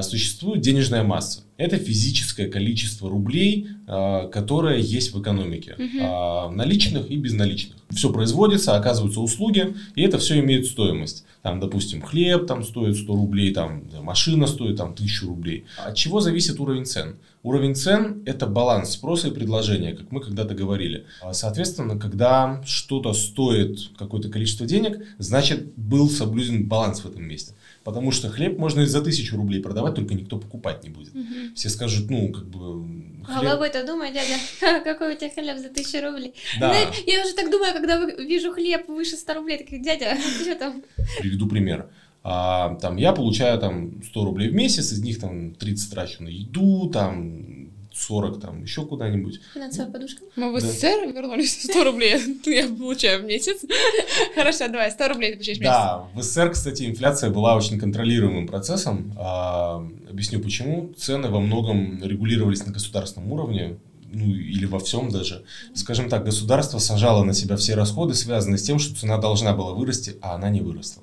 существует 0.00 0.62
денежная 0.62 1.02
масса. 1.02 1.42
Это 1.62 1.76
физическое 1.76 2.48
количество 2.48 3.08
рублей, 3.08 3.68
а, 3.86 4.26
которое 4.26 4.78
есть 4.78 5.14
в 5.14 5.22
экономике. 5.22 5.76
Угу. 5.78 6.56
Наличных 6.56 7.08
и 7.08 7.16
безналичных. 7.16 7.76
Все 7.90 8.12
производится, 8.12 8.74
оказываются 8.76 9.20
услуги, 9.20 9.76
и 9.94 10.02
это 10.02 10.18
все 10.18 10.40
имеет 10.40 10.66
стоимость. 10.66 11.24
Там, 11.42 11.60
допустим, 11.60 12.02
хлеб 12.02 12.48
там 12.48 12.64
стоит 12.64 12.96
100 12.96 13.14
рублей, 13.14 13.54
там 13.54 13.84
машина 14.00 14.48
стоит 14.48 14.76
там 14.76 14.90
1000 14.90 15.26
рублей. 15.26 15.64
От 15.76 15.94
чего 15.94 16.20
зависит 16.20 16.58
уровень 16.58 16.84
цен? 16.84 17.16
Уровень 17.44 17.76
цен– 17.76 18.22
это 18.26 18.46
баланс 18.46 18.90
спроса 18.90 19.28
и 19.28 19.32
предложения, 19.32 19.92
как 19.92 20.10
мы 20.10 20.20
когда-то 20.20 20.54
говорили. 20.54 21.06
А, 21.20 21.32
соответственно, 21.32 21.96
когда 21.98 22.60
что-то 22.64 23.12
стоит 23.12 23.90
какое-то 23.96 24.28
количество 24.28 24.66
денег, 24.66 24.98
значит, 25.18 25.74
был 25.76 26.10
соблюден 26.10 26.66
баланс 26.66 27.00
в 27.00 27.08
этом 27.08 27.24
месте. 27.24 27.54
Потому 27.84 28.12
что 28.12 28.28
хлеб 28.28 28.58
можно 28.58 28.82
и 28.82 28.86
за 28.86 29.02
тысячу 29.02 29.36
рублей 29.36 29.60
продавать, 29.60 29.94
только 29.94 30.14
никто 30.14 30.38
покупать 30.38 30.84
не 30.84 30.90
будет. 30.90 31.14
Угу. 31.14 31.54
Все 31.54 31.68
скажут, 31.68 32.10
ну, 32.10 32.30
как 32.30 32.48
бы... 32.48 32.86
Хлеб... 33.24 33.42
Головой-то 33.42 33.84
думай, 33.86 34.12
дядя, 34.12 34.34
какой 34.84 35.14
у 35.14 35.16
тебя 35.16 35.30
хлеб 35.30 35.58
за 35.58 35.68
тысячу 35.68 36.04
рублей. 36.04 36.34
Да. 36.60 36.74
Я 37.06 37.24
уже 37.24 37.34
так 37.34 37.50
думаю, 37.50 37.72
когда 37.72 38.04
вижу 38.04 38.52
хлеб 38.52 38.88
выше 38.88 39.16
100 39.16 39.34
рублей, 39.34 39.58
так 39.58 39.82
дядя, 39.82 40.16
что 40.42 40.54
там? 40.54 40.82
Приведу 41.18 41.48
пример. 41.48 41.88
А, 42.24 42.76
там, 42.76 42.96
я 42.96 43.12
получаю 43.12 43.58
там 43.58 44.02
100 44.02 44.24
рублей 44.24 44.48
в 44.48 44.54
месяц, 44.54 44.92
из 44.92 45.02
них 45.02 45.18
там 45.18 45.54
30 45.54 45.90
трачу 45.90 46.22
на 46.22 46.28
еду, 46.28 46.88
там 46.88 47.71
40 48.02 48.40
там 48.40 48.62
еще 48.62 48.84
куда-нибудь. 48.84 49.40
Финансовая 49.54 49.90
подушка. 49.90 50.22
Мы 50.36 50.52
в 50.52 50.60
СССР 50.60 51.12
вернулись 51.14 51.62
100 51.62 51.84
рублей, 51.84 52.20
я 52.46 52.68
получаю 52.68 53.22
в 53.22 53.24
месяц. 53.24 53.60
Хорошо, 54.34 54.68
давай, 54.68 54.90
100 54.90 55.08
рублей 55.08 55.30
ты 55.30 55.36
получаешь 55.36 55.58
в 55.58 55.60
месяц. 55.60 55.72
Да, 55.72 56.08
в 56.14 56.22
СССР, 56.22 56.50
кстати, 56.50 56.84
инфляция 56.84 57.30
была 57.30 57.56
очень 57.56 57.78
контролируемым 57.78 58.46
процессом. 58.46 59.14
А, 59.18 59.86
объясню 60.10 60.40
почему. 60.40 60.92
Цены 60.96 61.28
во 61.28 61.40
многом 61.40 62.02
регулировались 62.02 62.66
на 62.66 62.72
государственном 62.72 63.32
уровне, 63.32 63.78
ну 64.12 64.26
или 64.26 64.66
во 64.66 64.78
всем 64.78 65.10
даже. 65.10 65.44
Скажем 65.74 66.08
так, 66.08 66.24
государство 66.24 66.78
сажало 66.78 67.24
на 67.24 67.34
себя 67.34 67.56
все 67.56 67.74
расходы, 67.74 68.14
связанные 68.14 68.58
с 68.58 68.62
тем, 68.62 68.78
что 68.78 68.94
цена 68.94 69.18
должна 69.18 69.54
была 69.54 69.72
вырасти, 69.72 70.16
а 70.20 70.34
она 70.34 70.50
не 70.50 70.60
выросла. 70.60 71.02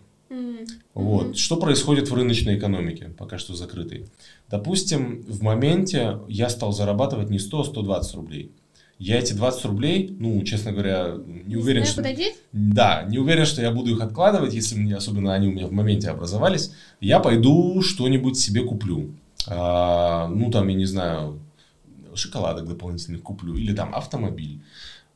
Mm-hmm. 0.60 0.80
Вот. 0.94 1.38
Что 1.38 1.58
происходит 1.58 2.10
в 2.10 2.14
рыночной 2.14 2.58
экономике, 2.58 3.12
пока 3.18 3.38
что 3.38 3.56
закрытой? 3.56 4.06
Допустим, 4.50 5.24
в 5.28 5.42
моменте 5.42 6.20
я 6.28 6.50
стал 6.50 6.72
зарабатывать 6.72 7.30
не 7.30 7.40
100, 7.40 7.60
а 7.60 7.64
120 7.66 8.16
рублей. 8.16 8.52
Я 9.00 9.18
эти 9.18 9.32
20 9.32 9.66
рублей, 9.66 10.14
ну, 10.20 10.44
честно 10.44 10.74
говоря, 10.74 11.16
не 11.46 11.56
уверен, 11.56 11.86
что... 11.86 12.04
Деть? 12.04 12.36
Да, 12.52 13.04
не 13.04 13.18
уверен, 13.18 13.46
что 13.46 13.62
я 13.62 13.72
буду 13.72 13.92
их 13.92 14.02
откладывать, 14.02 14.54
если 14.54 14.76
мне, 14.76 14.94
особенно 14.98 15.34
они 15.34 15.48
у 15.48 15.52
меня 15.52 15.68
в 15.68 15.72
моменте 15.72 16.10
образовались. 16.10 16.74
Я 17.00 17.22
пойду 17.22 17.82
что-нибудь 17.82 18.38
себе 18.38 18.62
куплю. 18.62 19.14
А, 19.48 20.28
ну, 20.28 20.52
там, 20.52 20.68
я 20.68 20.76
не 20.76 20.84
знаю, 20.84 21.40
шоколадок 22.14 22.68
дополнительных 22.68 23.24
куплю, 23.24 23.56
или 23.56 23.74
там 23.74 23.96
автомобиль. 23.96 24.62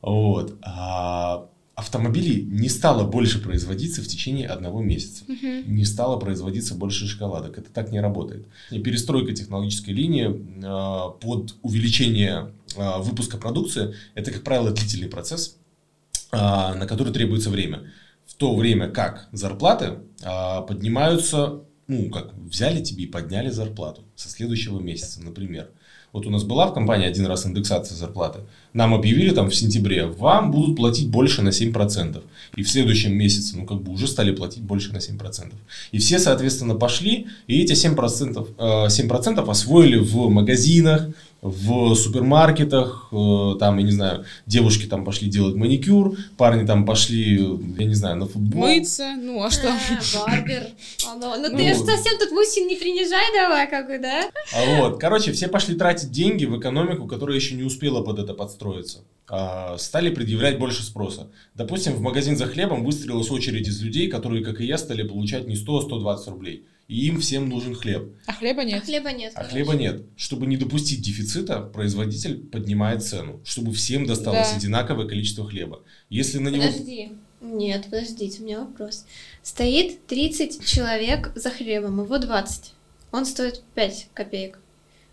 Вот. 0.00 0.56
А, 0.62 1.46
автомобилей 1.74 2.42
не 2.42 2.68
стало 2.68 3.04
больше 3.04 3.40
производиться 3.40 4.00
в 4.00 4.06
течение 4.06 4.46
одного 4.46 4.80
месяца. 4.80 5.24
Uh-huh. 5.24 5.64
Не 5.66 5.84
стало 5.84 6.18
производиться 6.18 6.74
больше 6.74 7.06
шоколадок. 7.06 7.58
Это 7.58 7.70
так 7.70 7.90
не 7.90 8.00
работает. 8.00 8.46
И 8.70 8.78
перестройка 8.78 9.32
технологической 9.32 9.92
линии 9.92 10.28
э, 10.28 11.18
под 11.20 11.56
увеличение 11.62 12.52
э, 12.76 12.98
выпуска 13.00 13.38
продукции– 13.38 13.94
это, 14.14 14.30
как 14.30 14.44
правило, 14.44 14.70
длительный 14.70 15.08
процесс, 15.08 15.56
э, 16.30 16.36
на 16.36 16.86
который 16.86 17.12
требуется 17.12 17.50
время. 17.50 17.90
В 18.26 18.34
то 18.34 18.54
время 18.54 18.88
как 18.88 19.28
зарплаты 19.32 19.98
э, 20.22 20.62
поднимаются, 20.66 21.62
ну, 21.88 22.08
как 22.10 22.34
взяли 22.34 22.82
тебе 22.82 23.04
и 23.04 23.08
подняли 23.08 23.50
зарплату 23.50 24.04
со 24.14 24.28
следующего 24.28 24.80
месяца, 24.80 25.22
например. 25.22 25.70
Вот 26.14 26.26
у 26.26 26.30
нас 26.30 26.44
была 26.44 26.68
в 26.68 26.74
компании 26.74 27.08
один 27.08 27.26
раз 27.26 27.44
индексация 27.44 27.96
зарплаты. 27.96 28.38
Нам 28.72 28.94
объявили 28.94 29.30
там 29.34 29.50
в 29.50 29.54
сентябре, 29.54 30.06
вам 30.06 30.52
будут 30.52 30.76
платить 30.76 31.08
больше 31.08 31.42
на 31.42 31.48
7%. 31.48 32.22
И 32.54 32.62
в 32.62 32.70
следующем 32.70 33.14
месяце, 33.14 33.56
ну 33.56 33.66
как 33.66 33.82
бы 33.82 33.90
уже 33.90 34.06
стали 34.06 34.30
платить 34.30 34.62
больше 34.62 34.92
на 34.92 34.98
7%. 34.98 35.52
И 35.90 35.98
все, 35.98 36.20
соответственно, 36.20 36.76
пошли, 36.76 37.26
и 37.48 37.60
эти 37.60 37.72
7%, 37.72 38.56
7% 38.56 39.38
э, 39.46 39.50
освоили 39.50 39.96
в 39.96 40.28
магазинах, 40.30 41.08
в 41.44 41.94
супермаркетах, 41.94 43.08
э, 43.12 43.56
там, 43.60 43.76
я 43.76 43.84
не 43.84 43.90
знаю, 43.90 44.24
девушки 44.46 44.86
там 44.86 45.04
пошли 45.04 45.28
делать 45.28 45.54
маникюр, 45.54 46.16
парни 46.38 46.66
там 46.66 46.86
пошли, 46.86 47.36
я 47.78 47.84
не 47.84 47.92
знаю, 47.92 48.16
на 48.16 48.26
футбол. 48.26 48.62
Мыться, 48.62 49.14
ну 49.20 49.42
а 49.42 49.50
что? 49.50 49.68
А, 50.14 50.26
барбер. 50.26 50.68
Ну, 51.20 51.36
ну 51.36 51.56
ты 51.56 51.68
же 51.68 51.74
совсем 51.74 52.18
тут 52.18 52.30
мужчин 52.30 52.66
не 52.66 52.76
принижай 52.76 53.26
давай, 53.34 53.68
как 53.68 53.88
бы, 53.88 53.98
да? 53.98 54.22
А 54.54 54.80
вот, 54.80 54.98
короче, 54.98 55.32
все 55.32 55.48
пошли 55.48 55.74
тратить 55.74 56.10
деньги 56.10 56.46
в 56.46 56.58
экономику, 56.58 57.06
которая 57.06 57.36
еще 57.36 57.54
не 57.56 57.62
успела 57.62 58.02
под 58.02 58.20
это 58.20 58.32
подстроиться. 58.32 59.00
А, 59.28 59.76
стали 59.76 60.08
предъявлять 60.08 60.58
больше 60.58 60.82
спроса. 60.82 61.28
Допустим, 61.54 61.92
в 61.92 62.00
магазин 62.00 62.38
за 62.38 62.46
хлебом 62.46 62.84
выстрелилась 62.84 63.30
очередь 63.30 63.68
из 63.68 63.82
людей, 63.82 64.08
которые, 64.08 64.42
как 64.42 64.62
и 64.62 64.66
я, 64.66 64.78
стали 64.78 65.06
получать 65.06 65.46
не 65.46 65.56
100, 65.56 65.76
а 65.76 65.82
120 65.82 66.28
рублей 66.28 66.66
и 66.88 67.06
им 67.06 67.20
всем 67.20 67.48
нужен 67.48 67.74
хлеб. 67.74 68.12
А 68.26 68.32
хлеба 68.32 68.64
нет. 68.64 68.82
А 68.82 68.86
хлеба 68.86 69.12
нет. 69.12 69.32
А 69.34 69.44
хлеба 69.44 69.74
нет. 69.74 70.02
Чтобы 70.16 70.46
не 70.46 70.56
допустить 70.56 71.02
дефицита, 71.02 71.60
производитель 71.60 72.38
поднимает 72.38 73.02
цену, 73.02 73.40
чтобы 73.44 73.72
всем 73.72 74.06
досталось 74.06 74.50
да. 74.50 74.56
одинаковое 74.56 75.06
количество 75.06 75.48
хлеба. 75.48 75.82
Если 76.10 76.38
на 76.38 76.48
него... 76.48 76.64
Подожди. 76.64 77.12
Нет, 77.40 77.84
подождите, 77.84 78.40
у 78.40 78.44
меня 78.44 78.60
вопрос. 78.60 79.04
Стоит 79.42 80.06
30 80.06 80.64
человек 80.64 81.32
за 81.34 81.50
хлебом, 81.50 82.02
его 82.02 82.18
20. 82.18 82.72
Он 83.12 83.26
стоит 83.26 83.62
5 83.74 84.08
копеек. 84.14 84.58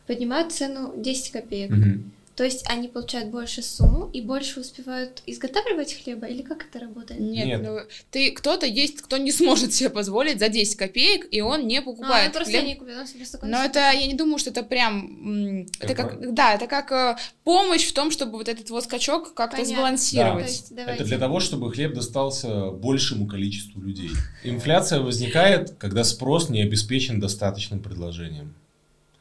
Поднимают 0.07 0.53
цену 0.53 0.93
10 0.97 1.31
копеек. 1.31 1.71
Угу. 1.71 2.03
То 2.35 2.45
есть 2.45 2.63
они 2.69 2.87
получают 2.87 3.29
больше 3.29 3.61
сумму 3.61 4.09
и 4.13 4.21
больше 4.21 4.61
успевают 4.61 5.21
изготавливать 5.25 5.93
хлеба, 5.93 6.27
или 6.27 6.41
как 6.41 6.65
это 6.65 6.79
работает? 6.79 7.19
Нет, 7.19 7.45
Нет. 7.45 7.61
Ну, 7.61 7.79
ты 8.09 8.31
кто-то 8.31 8.65
есть, 8.65 9.01
кто 9.01 9.17
не 9.17 9.31
сможет 9.31 9.73
себе 9.73 9.89
позволить 9.89 10.39
за 10.39 10.47
10 10.47 10.77
копеек, 10.77 11.27
и 11.29 11.41
он 11.41 11.67
не 11.67 11.81
покупает. 11.81 12.23
А, 12.23 12.27
он 12.27 12.31
просто 12.31 12.53
хлеб. 12.53 12.65
не 12.65 12.75
купит, 12.75 12.95
он 12.97 13.07
себе 13.07 13.25
Но 13.43 13.63
это, 13.63 13.79
я 13.79 14.07
не 14.07 14.13
думаю, 14.13 14.37
что 14.37 14.49
это 14.49 14.63
прям, 14.63 15.67
это 15.79 15.93
как, 15.93 16.33
да, 16.33 16.53
это 16.53 16.67
как 16.67 16.91
э, 16.91 17.17
помощь 17.43 17.85
в 17.85 17.93
том, 17.93 18.11
чтобы 18.11 18.37
вот 18.37 18.47
этот 18.47 18.69
вот 18.69 18.83
скачок 18.85 19.33
как-то 19.33 19.57
Понятно. 19.57 19.75
сбалансировать. 19.75 20.63
Да. 20.71 20.81
Есть, 20.83 20.99
это 20.99 21.03
для 21.03 21.17
того, 21.17 21.39
чтобы 21.39 21.71
хлеб 21.71 21.93
достался 21.93 22.71
большему 22.71 23.27
количеству 23.27 23.81
людей. 23.81 24.11
Инфляция 24.43 25.01
возникает, 25.01 25.71
когда 25.77 26.03
спрос 26.03 26.49
не 26.49 26.61
обеспечен 26.61 27.19
достаточным 27.19 27.81
предложением. 27.81 28.55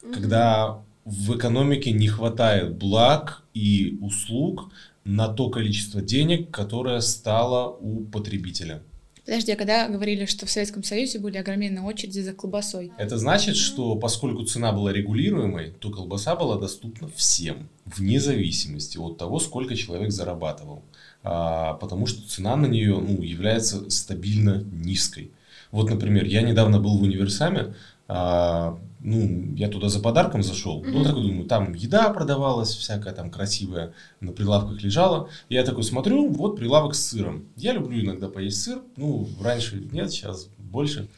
Когда 0.00 0.82
в 1.04 1.36
экономике 1.36 1.92
не 1.92 2.08
хватает 2.08 2.76
благ 2.76 3.42
и 3.54 3.98
услуг 4.00 4.70
на 5.04 5.28
то 5.28 5.50
количество 5.50 6.00
денег, 6.00 6.50
которое 6.50 7.00
стало 7.00 7.76
у 7.80 8.04
потребителя. 8.04 8.82
Подожди, 9.24 9.52
а 9.52 9.56
когда 9.56 9.88
говорили, 9.88 10.24
что 10.24 10.46
в 10.46 10.50
Советском 10.50 10.82
Союзе 10.82 11.18
были 11.18 11.36
огроменные 11.36 11.82
очереди 11.82 12.20
за 12.20 12.32
колбасой? 12.32 12.90
Это 12.98 13.16
значит, 13.18 13.56
что 13.56 13.94
поскольку 13.94 14.44
цена 14.44 14.72
была 14.72 14.92
регулируемой, 14.92 15.72
то 15.78 15.90
колбаса 15.90 16.34
была 16.36 16.58
доступна 16.58 17.08
всем, 17.14 17.68
вне 17.84 18.18
зависимости 18.18 18.98
от 18.98 19.18
того, 19.18 19.38
сколько 19.38 19.76
человек 19.76 20.10
зарабатывал. 20.10 20.82
А, 21.22 21.74
потому 21.74 22.06
что 22.06 22.26
цена 22.28 22.56
на 22.56 22.66
нее 22.66 22.96
ну, 22.98 23.22
является 23.22 23.88
стабильно 23.90 24.64
низкой. 24.72 25.30
Вот, 25.70 25.90
например, 25.90 26.24
я 26.24 26.42
недавно 26.42 26.80
был 26.80 26.98
в 26.98 27.02
универсаме, 27.02 27.74
а, 28.08 28.78
ну, 29.02 29.54
я 29.54 29.68
туда 29.68 29.88
за 29.88 30.00
подарком 30.00 30.42
зашел, 30.42 30.82
mm-hmm. 30.82 30.90
ну, 30.90 31.04
такой 31.04 31.22
думаю, 31.22 31.44
там 31.46 31.72
еда 31.72 32.10
продавалась, 32.10 32.74
всякая 32.74 33.14
там 33.14 33.30
красивая, 33.30 33.94
на 34.20 34.32
прилавках 34.32 34.82
лежала. 34.82 35.30
Я 35.48 35.64
такой 35.64 35.84
смотрю, 35.84 36.28
вот 36.28 36.56
прилавок 36.56 36.94
с 36.94 37.06
сыром. 37.06 37.46
Я 37.56 37.72
люблю 37.72 38.00
иногда 38.00 38.28
поесть 38.28 38.62
сыр, 38.62 38.82
ну, 38.96 39.28
раньше 39.40 39.82
нет, 39.92 40.10
сейчас 40.10 40.48
больше. 40.58 41.08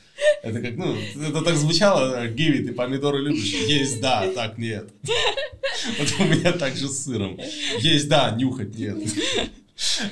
Это 0.43 0.61
как, 0.61 0.77
ну, 0.77 0.95
это 1.21 1.43
так 1.43 1.57
звучало, 1.57 2.27
Гиви, 2.29 2.65
ты 2.65 2.73
помидоры 2.73 3.21
любишь? 3.21 3.53
Есть, 3.53 4.01
да, 4.01 4.27
так, 4.33 4.59
нет. 4.59 4.89
Вот 5.99 6.15
у 6.21 6.25
меня 6.25 6.53
так 6.53 6.77
же 6.77 6.89
с 6.89 7.05
сыром. 7.05 7.39
Есть, 7.81 8.09
да, 8.09 8.31
нюхать 8.31 8.77
нет. 8.77 8.99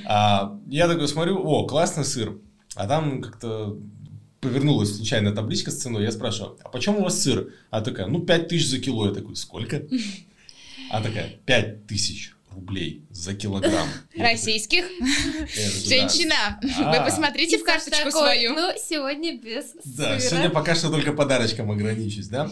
А, 0.04 0.58
я 0.66 0.88
такой 0.88 1.06
смотрю, 1.06 1.40
о, 1.44 1.66
классный 1.66 2.04
сыр. 2.04 2.38
А 2.74 2.88
там 2.88 3.22
как-то 3.22 3.78
повернулась 4.40 4.96
случайно 4.96 5.32
табличка 5.32 5.70
с 5.70 5.76
ценой, 5.80 6.04
я 6.04 6.12
спрашиваю, 6.12 6.58
а 6.64 6.68
почем 6.68 6.96
у 6.96 7.02
вас 7.02 7.22
сыр? 7.22 7.52
А 7.70 7.80
такая, 7.80 8.06
ну, 8.06 8.20
5 8.20 8.48
тысяч 8.48 8.68
за 8.68 8.78
кило. 8.78 9.06
Я 9.06 9.14
такой, 9.14 9.36
сколько? 9.36 9.82
А 10.92 11.00
такая, 11.00 11.28
5 11.46 11.86
тысяч 11.86 12.32
рублей 12.52 13.04
за 13.10 13.32
килограмм. 13.34 13.86
Российских? 14.16 14.84
Женщина, 15.86 16.58
вы 16.62 17.04
посмотрите 17.04 17.58
в 17.58 17.64
карточку 17.64 18.10
свою. 18.10 18.54
Ну, 18.54 18.72
сегодня 18.76 19.38
без 19.38 19.66
Да, 19.84 20.18
сегодня 20.18 20.50
пока 20.50 20.74
что 20.74 20.90
только 20.90 21.12
подарочком 21.12 21.70
ограничусь, 21.70 22.26
да? 22.26 22.50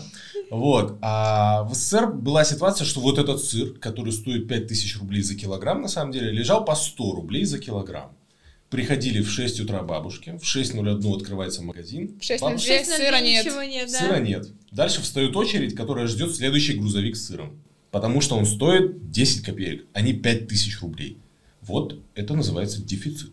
Вот. 0.50 0.98
А 1.02 1.64
в 1.64 1.74
СССР 1.74 2.12
была 2.12 2.44
ситуация, 2.44 2.84
что 2.84 3.00
вот 3.00 3.18
этот 3.18 3.42
сыр, 3.42 3.74
который 3.80 4.12
стоит 4.12 4.46
5000 4.46 4.98
рублей 4.98 5.22
за 5.22 5.34
килограмм, 5.34 5.82
на 5.82 5.88
самом 5.88 6.12
деле, 6.12 6.30
лежал 6.30 6.64
по 6.64 6.76
100 6.76 7.12
рублей 7.12 7.44
за 7.44 7.58
килограмм. 7.58 8.16
Приходили 8.70 9.22
в 9.22 9.30
6 9.30 9.60
утра 9.60 9.82
бабушки, 9.82 10.38
в 10.38 10.42
6.01 10.42 11.16
открывается 11.16 11.62
магазин. 11.62 12.18
В 12.18 12.22
6.02 12.22 12.84
сыра 12.84 13.20
нет. 13.20 13.46
нет 13.46 13.90
да? 13.90 13.98
Сыра 13.98 14.20
нет. 14.20 14.48
Дальше 14.70 15.00
встает 15.00 15.34
очередь, 15.36 15.74
которая 15.74 16.06
ждет 16.06 16.34
следующий 16.34 16.74
грузовик 16.74 17.16
с 17.16 17.26
сыром. 17.26 17.58
Потому 17.90 18.20
что 18.20 18.36
он 18.36 18.44
стоит 18.44 19.10
10 19.10 19.42
копеек, 19.42 19.86
а 19.94 20.02
не 20.02 20.12
5000 20.12 20.82
рублей. 20.82 21.18
Вот 21.62 21.98
это 22.14 22.34
называется 22.34 22.82
дефицит. 22.82 23.32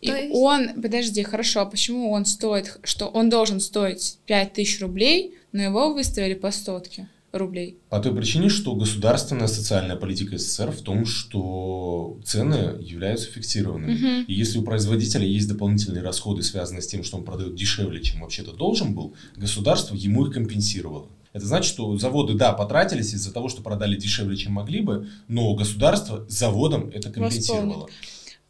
И 0.00 0.08
есть... 0.08 0.34
он, 0.34 0.80
подожди, 0.80 1.22
хорошо, 1.22 1.60
а 1.60 1.66
почему 1.66 2.10
он 2.10 2.24
стоит, 2.24 2.78
что 2.82 3.06
он 3.06 3.28
должен 3.28 3.60
стоить 3.60 4.18
5000 4.26 4.80
рублей, 4.80 5.34
но 5.52 5.62
его 5.62 5.92
выставили 5.92 6.34
по 6.34 6.50
стотке? 6.50 7.08
Рублей. 7.32 7.78
По 7.88 7.98
той 7.98 8.14
причине, 8.14 8.48
что 8.48 8.74
государственная 8.74 9.46
социальная 9.46 9.96
политика 9.96 10.38
СССР 10.38 10.70
в 10.70 10.82
том, 10.82 11.06
что 11.06 12.18
цены 12.24 12.76
являются 12.80 13.30
фиксированными. 13.30 13.94
Угу. 13.94 14.24
И 14.28 14.34
если 14.34 14.58
у 14.58 14.62
производителя 14.62 15.26
есть 15.26 15.48
дополнительные 15.48 16.02
расходы, 16.02 16.42
связанные 16.42 16.82
с 16.82 16.86
тем, 16.86 17.02
что 17.04 17.16
он 17.16 17.24
продает 17.24 17.54
дешевле, 17.54 18.02
чем 18.02 18.20
вообще-то 18.20 18.52
должен 18.52 18.94
был, 18.94 19.14
государство 19.36 19.94
ему 19.94 20.26
их 20.26 20.34
компенсировало. 20.34 21.08
Это 21.32 21.46
значит, 21.46 21.72
что 21.72 21.96
заводы, 21.96 22.34
да, 22.34 22.52
потратились 22.52 23.14
из-за 23.14 23.32
того, 23.32 23.48
что 23.48 23.62
продали 23.62 23.96
дешевле, 23.96 24.36
чем 24.36 24.52
могли 24.52 24.82
бы, 24.82 25.08
но 25.28 25.54
государство 25.54 26.26
заводом 26.28 26.90
это 26.90 27.10
компенсировало. 27.10 27.88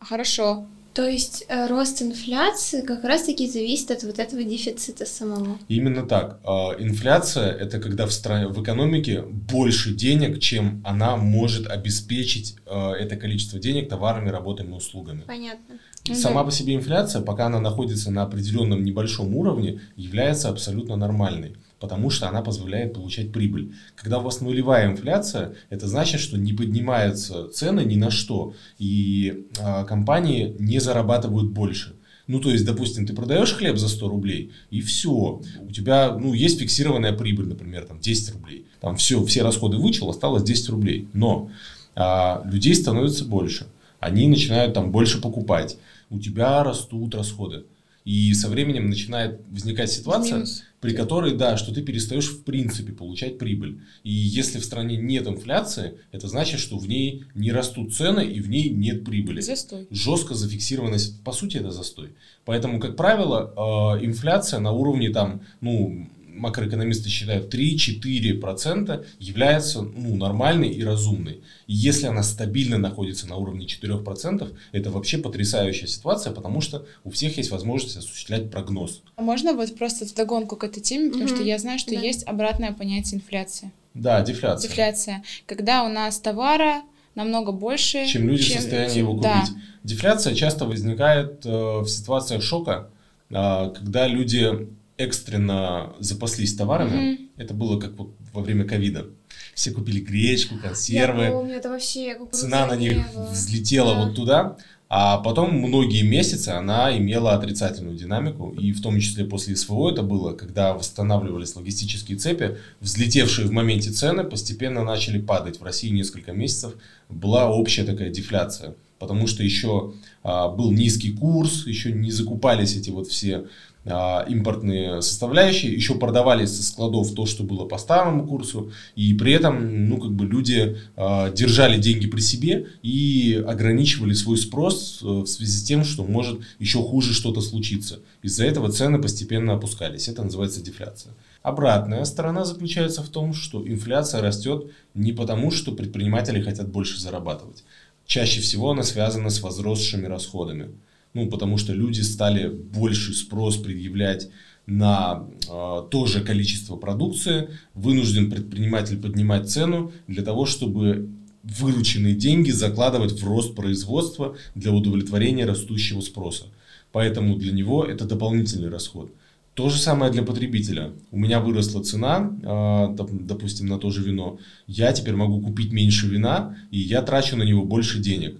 Хорошо. 0.01 0.66
То 0.95 1.09
есть 1.09 1.47
э, 1.49 1.69
рост 1.69 2.03
инфляции 2.03 2.83
как 2.83 3.05
раз-таки 3.05 3.49
зависит 3.49 3.91
от 3.91 4.03
вот 4.03 4.19
этого 4.19 4.43
дефицита 4.43 5.07
самого. 5.07 5.59
Именно 5.69 6.07
так. 6.07 6.41
Э, 6.45 6.75
инфляция 6.79 7.51
это 7.51 7.81
когда 7.81 8.07
в, 8.07 8.13
стране, 8.13 8.49
в 8.49 8.63
экономике 8.63 9.23
больше 9.23 9.95
денег, 9.95 10.39
чем 10.41 10.83
она 10.85 11.17
может 11.17 11.67
обеспечить 11.67 12.57
э, 12.67 12.91
это 12.93 13.17
количество 13.17 13.59
денег 13.59 13.89
товарами, 13.89 14.29
работами, 14.29 14.73
услугами. 14.75 15.23
Понятно. 15.27 15.79
Сама 16.15 16.45
по 16.45 16.51
себе 16.51 16.75
инфляция, 16.75 17.23
пока 17.23 17.47
она 17.47 17.61
находится 17.61 18.11
на 18.11 18.23
определенном 18.23 18.85
небольшом 18.85 19.35
уровне, 19.37 19.81
является 19.97 20.51
абсолютно 20.51 20.97
нормальной 20.97 21.57
потому 21.83 22.11
что 22.11 22.29
она 22.29 22.42
позволяет 22.42 22.95
получать 22.95 23.33
прибыль. 23.33 23.75
Когда 23.97 24.21
у 24.21 24.23
вас 24.23 24.40
нулевая 24.40 24.87
инфляция, 24.87 25.57
это 25.68 25.88
значит, 25.88 26.21
что 26.21 26.38
не 26.38 26.53
поднимаются 26.53 27.49
цены 27.49 27.81
ни 27.85 27.97
на 27.97 28.12
что, 28.12 28.55
и 28.79 29.49
э, 29.59 29.85
компании 29.85 30.55
не 30.61 30.79
зарабатывают 30.79 31.51
больше. 31.51 31.97
Ну, 32.29 32.38
то 32.38 32.53
есть, 32.53 32.64
допустим, 32.64 33.05
ты 33.05 33.14
продаешь 33.14 33.53
хлеб 33.53 33.79
за 33.79 33.88
100 33.88 34.09
рублей, 34.09 34.53
и 34.71 34.81
все. 34.81 35.42
У 35.61 35.73
тебя, 35.73 36.16
ну, 36.16 36.35
есть 36.35 36.61
фиксированная 36.61 37.14
прибыль, 37.14 37.49
например, 37.49 37.85
там 37.85 37.99
10 37.99 38.35
рублей. 38.35 38.66
Там 38.81 38.95
все, 38.95 39.25
все 39.25 39.42
расходы 39.42 39.79
вычел, 39.79 40.09
осталось 40.09 40.45
10 40.45 40.68
рублей. 40.68 41.09
Но 41.12 41.51
а, 41.97 42.42
людей 42.45 42.77
становится 42.77 43.25
больше. 43.25 43.66
Они 43.99 44.29
начинают 44.29 44.73
там 44.73 44.92
больше 44.92 45.21
покупать. 45.21 45.79
У 46.11 46.21
тебя 46.21 46.62
растут 46.62 47.16
расходы. 47.16 47.64
И 48.05 48.35
со 48.35 48.49
временем 48.49 48.88
начинает 48.88 49.41
возникать 49.51 49.91
ситуация, 49.91 50.35
Минус. 50.35 50.65
при 50.81 50.93
которой, 50.95 51.37
да, 51.37 51.57
что 51.57 51.73
ты 51.73 51.83
перестаешь 51.83 52.29
в 52.29 52.43
принципе 52.43 52.93
получать 52.93 53.38
прибыль. 53.38 53.81
И 54.03 54.12
если 54.12 54.59
в 54.59 54.65
стране 54.65 54.97
нет 54.97 55.27
инфляции, 55.27 55.99
это 56.11 56.27
значит, 56.27 56.59
что 56.59 56.79
в 56.79 56.88
ней 56.88 57.25
не 57.35 57.53
растут 57.53 57.95
цены 57.95 58.27
и 58.27 58.41
в 58.41 58.49
ней 58.51 58.71
нет 58.71 59.05
прибыли. 59.05 59.41
Застой. 59.41 59.87
Жестко 59.91 60.35
зафиксированность, 60.35 61.23
по 61.23 61.33
сути, 61.33 61.59
это 61.59 61.71
застой. 61.71 62.11
Поэтому, 62.45 62.81
как 62.81 62.97
правило, 62.97 63.99
э, 64.01 64.05
инфляция 64.05 64.59
на 64.59 64.73
уровне 64.73 65.11
там, 65.11 65.43
ну, 65.61 66.09
макроэкономисты 66.35 67.09
считают 67.09 67.53
3-4% 67.53 69.07
является 69.18 69.83
ну, 69.83 70.16
нормальной 70.16 70.68
и 70.68 70.83
разумной. 70.83 71.42
И 71.66 71.75
если 71.75 72.07
она 72.07 72.23
стабильно 72.23 72.79
находится 72.79 73.29
на 73.29 73.37
уровне 73.37 73.66
4%, 73.66 74.55
это 74.73 74.90
вообще 74.90 75.18
потрясающая 75.18 75.87
ситуация, 75.87 76.33
потому 76.33 76.61
что 76.61 76.87
у 77.05 77.11
всех 77.11 77.37
есть 77.37 77.51
возможность 77.51 77.97
осуществлять 77.97 78.51
прогноз. 78.51 79.03
А 79.16 79.23
можно 79.23 79.53
вот 79.53 79.75
просто 79.77 80.07
в 80.07 80.14
догонку 80.14 80.57
к 80.57 80.64
этой 80.64 80.81
теме, 80.81 81.11
потому 81.11 81.29
mm-hmm. 81.29 81.35
что 81.35 81.42
я 81.42 81.59
знаю, 81.59 81.79
что 81.79 81.95
да. 81.95 82.01
есть 82.01 82.27
обратное 82.27 82.73
понятие 82.73 83.21
инфляции. 83.21 83.73
Да, 83.95 84.23
дефляция. 84.23 84.68
Дефляция. 84.68 85.23
Когда 85.47 85.85
у 85.85 85.88
нас 85.88 86.18
товара 86.18 86.83
намного 87.14 87.53
больше, 87.53 88.07
чем 88.07 88.29
люди 88.29 88.42
чем... 88.42 88.59
в 88.59 88.61
состоянии 88.62 88.99
его 88.99 89.14
купить. 89.14 89.25
Да. 89.25 89.45
Дефляция 89.85 90.35
часто 90.35 90.64
возникает 90.64 91.45
э, 91.45 91.51
в 91.51 91.87
ситуациях 91.87 92.42
шока, 92.42 92.88
э, 93.31 93.35
когда 93.75 94.07
люди 94.07 94.68
экстренно 94.97 95.93
запаслись 95.99 96.55
товарами. 96.55 96.91
Mm-hmm. 96.91 97.29
Это 97.39 97.55
было 97.55 97.79
как 97.81 97.93
во 98.33 98.43
время 98.43 98.65
ковида. 98.65 99.07
Все 99.55 99.71
купили 99.71 100.01
гречку, 100.01 100.57
консервы. 100.59 101.25
Я 101.25 101.33
помню, 101.33 101.55
это 101.55 101.71
вообще 101.71 102.19
Цена 102.31 102.67
на 102.67 102.77
них 102.77 103.05
взлетела 103.31 103.95
да. 103.95 104.05
вот 104.05 104.15
туда. 104.15 104.57
А 104.95 105.17
потом 105.17 105.55
многие 105.55 106.03
месяцы 106.03 106.51
она 106.51 106.95
имела 106.95 107.33
отрицательную 107.33 107.97
динамику, 107.97 108.51
и 108.51 108.73
в 108.73 108.83
том 108.83 109.01
числе 109.01 109.25
после 109.25 109.57
СВО 109.57 109.91
это 109.91 110.03
было, 110.03 110.35
когда 110.35 110.75
восстанавливались 110.75 111.57
логистические 111.57 112.19
цепи, 112.19 112.59
взлетевшие 112.81 113.49
в 113.49 113.53
моменте 113.53 113.91
цены 113.91 114.23
постепенно 114.23 114.85
начали 114.85 115.19
падать. 115.19 115.61
В 115.61 115.65
России 115.65 115.89
несколько 115.89 116.33
месяцев 116.33 116.75
была 117.09 117.49
общая 117.51 117.85
такая 117.85 118.11
дефляция, 118.11 118.75
потому 118.99 119.27
что 119.27 119.43
еще 119.43 119.95
а, 120.23 120.49
был 120.49 120.71
низкий 120.73 121.13
курс, 121.13 121.67
еще 121.67 121.91
не 121.91 122.11
закупались 122.11 122.77
эти 122.77 122.91
вот 122.91 123.09
все 123.09 123.47
а, 123.85 124.25
импортные 124.29 125.03
составляющие, 125.03 125.73
еще 125.73 125.97
продавались 125.97 126.57
со 126.57 126.62
складов 126.62 127.12
то, 127.14 127.27
что 127.27 127.42
было 127.42 127.64
по 127.64 127.79
старому 127.79 128.27
курсу, 128.27 128.71
и 128.95 129.12
при 129.14 129.33
этом, 129.33 129.88
ну, 129.88 129.99
как 129.99 130.12
бы 130.12 130.25
люди 130.25 130.77
э, 130.97 131.33
держали 131.35 131.81
деньги 131.81 132.07
при 132.07 132.21
себе 132.21 132.68
и 132.83 133.42
ограничивали 133.45 134.12
свой 134.12 134.37
спрос 134.37 135.01
э, 135.03 135.07
в 135.07 135.27
связи 135.27 135.59
с 135.59 135.64
тем, 135.64 135.85
что 135.85 136.05
может 136.05 136.40
еще 136.61 136.79
хуже 136.79 137.12
что-то 137.12 137.40
случиться. 137.40 137.99
Из-за 138.23 138.45
этого 138.45 138.71
цены 138.71 139.01
постепенно 139.01 139.55
опускались. 139.55 140.07
Это 140.07 140.23
называется 140.23 140.62
дефляция. 140.62 141.14
Обратная 141.42 142.05
сторона 142.05 142.45
заключается 142.45 143.03
в 143.03 143.09
том, 143.09 143.35
что 143.35 143.66
инфляция 143.66 144.23
растет 144.23 144.71
не 144.95 145.12
потому, 145.12 145.51
что 145.51 145.73
предприниматели 145.73 146.40
хотят 146.40 146.68
больше 146.68 147.01
зарабатывать. 147.01 147.64
Чаще 148.07 148.40
всего 148.40 148.71
она 148.71 148.85
связана 148.85 149.29
с 149.31 149.40
возросшими 149.42 150.07
расходами. 150.07 150.71
Ну, 151.14 151.29
потому 151.29 151.59
что 151.59 151.72
люди 151.75 152.01
стали 152.01 152.48
больше 152.48 153.12
спрос 153.12 153.57
предъявлять 153.57 154.31
на 154.66 155.27
э, 155.48 155.83
то 155.90 156.07
же 156.07 156.22
количество 156.22 156.77
продукции, 156.77 157.48
вынужден 157.75 158.31
предприниматель 158.31 159.01
поднимать 159.01 159.51
цену 159.51 159.92
для 160.07 160.22
того, 160.22 160.46
чтобы 160.46 161.09
вырученные 161.42 162.14
деньги 162.14 162.51
закладывать 162.51 163.12
в 163.12 163.27
рост 163.27 163.55
производства 163.55 164.37
для 164.55 164.72
удовлетворения 164.72 165.44
растущего 165.44 166.01
спроса. 166.01 166.46
Поэтому 166.92 167.37
для 167.37 167.53
него 167.53 167.85
это 167.85 168.05
дополнительный 168.05 168.68
расход. 168.68 169.12
То 169.55 169.68
же 169.68 169.79
самое 169.79 170.11
для 170.11 170.22
потребителя. 170.22 170.92
У 171.11 171.18
меня 171.18 171.40
выросла 171.40 171.83
цена, 171.83 172.31
э, 172.42 172.96
допустим, 173.20 173.66
на 173.66 173.79
то 173.79 173.90
же 173.90 174.03
вино. 174.03 174.38
Я 174.66 174.92
теперь 174.92 175.14
могу 175.14 175.42
купить 175.42 175.72
меньше 175.72 176.07
вина, 176.07 176.57
и 176.70 176.79
я 176.79 177.03
трачу 177.03 177.37
на 177.37 177.42
него 177.42 177.64
больше 177.64 177.98
денег. 177.98 178.38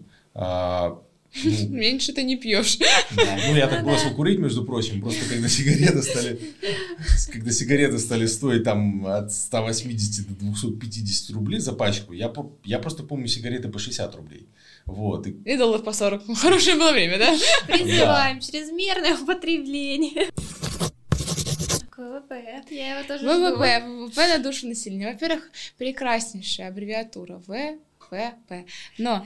Ну, 1.45 1.69
Меньше 1.69 2.13
ты 2.13 2.23
не 2.23 2.37
пьешь. 2.37 2.79
Да, 2.79 3.39
ну, 3.49 3.57
я 3.57 3.67
так 3.69 3.85
бросил 3.85 4.15
курить, 4.15 4.39
между 4.39 4.65
прочим, 4.65 5.01
просто 5.01 5.29
когда 5.29 5.49
сигареты 5.49 6.03
стали, 6.03 6.41
когда 7.33 7.51
сигареты 7.51 7.99
стали 7.99 8.27
стоить 8.27 8.65
там 8.65 9.07
от 9.07 9.33
180 9.33 10.29
до 10.29 10.35
250 10.35 11.35
рублей 11.35 11.61
за 11.61 11.73
пачку, 11.73 12.13
я, 12.13 12.33
я 12.65 12.79
просто 12.79 13.03
помню 13.03 13.27
сигареты 13.29 13.69
по 13.69 13.79
60 13.79 14.15
рублей. 14.15 14.49
Вот. 14.85 15.27
И, 15.27 15.31
и 15.45 15.57
долларов 15.57 15.85
по 15.85 15.93
40. 15.93 16.37
Хорошее 16.37 16.77
было 16.77 16.93
время, 16.93 17.19
да? 17.19 17.35
Призываем 17.67 18.41
чрезмерное 18.41 19.17
употребление. 19.17 20.31
ВВП, 21.97 22.65
я 22.71 22.99
его 22.99 23.09
тоже 23.09 23.25
ВВП, 23.25 23.83
ВВП 23.87 24.29
на 24.29 24.39
душу 24.39 24.67
населения. 24.67 25.13
Во-первых, 25.13 25.51
прекраснейшая 25.79 26.69
аббревиатура 26.69 27.41
В 27.47 27.79
ВВП. 28.13 28.67
Но... 28.99 29.25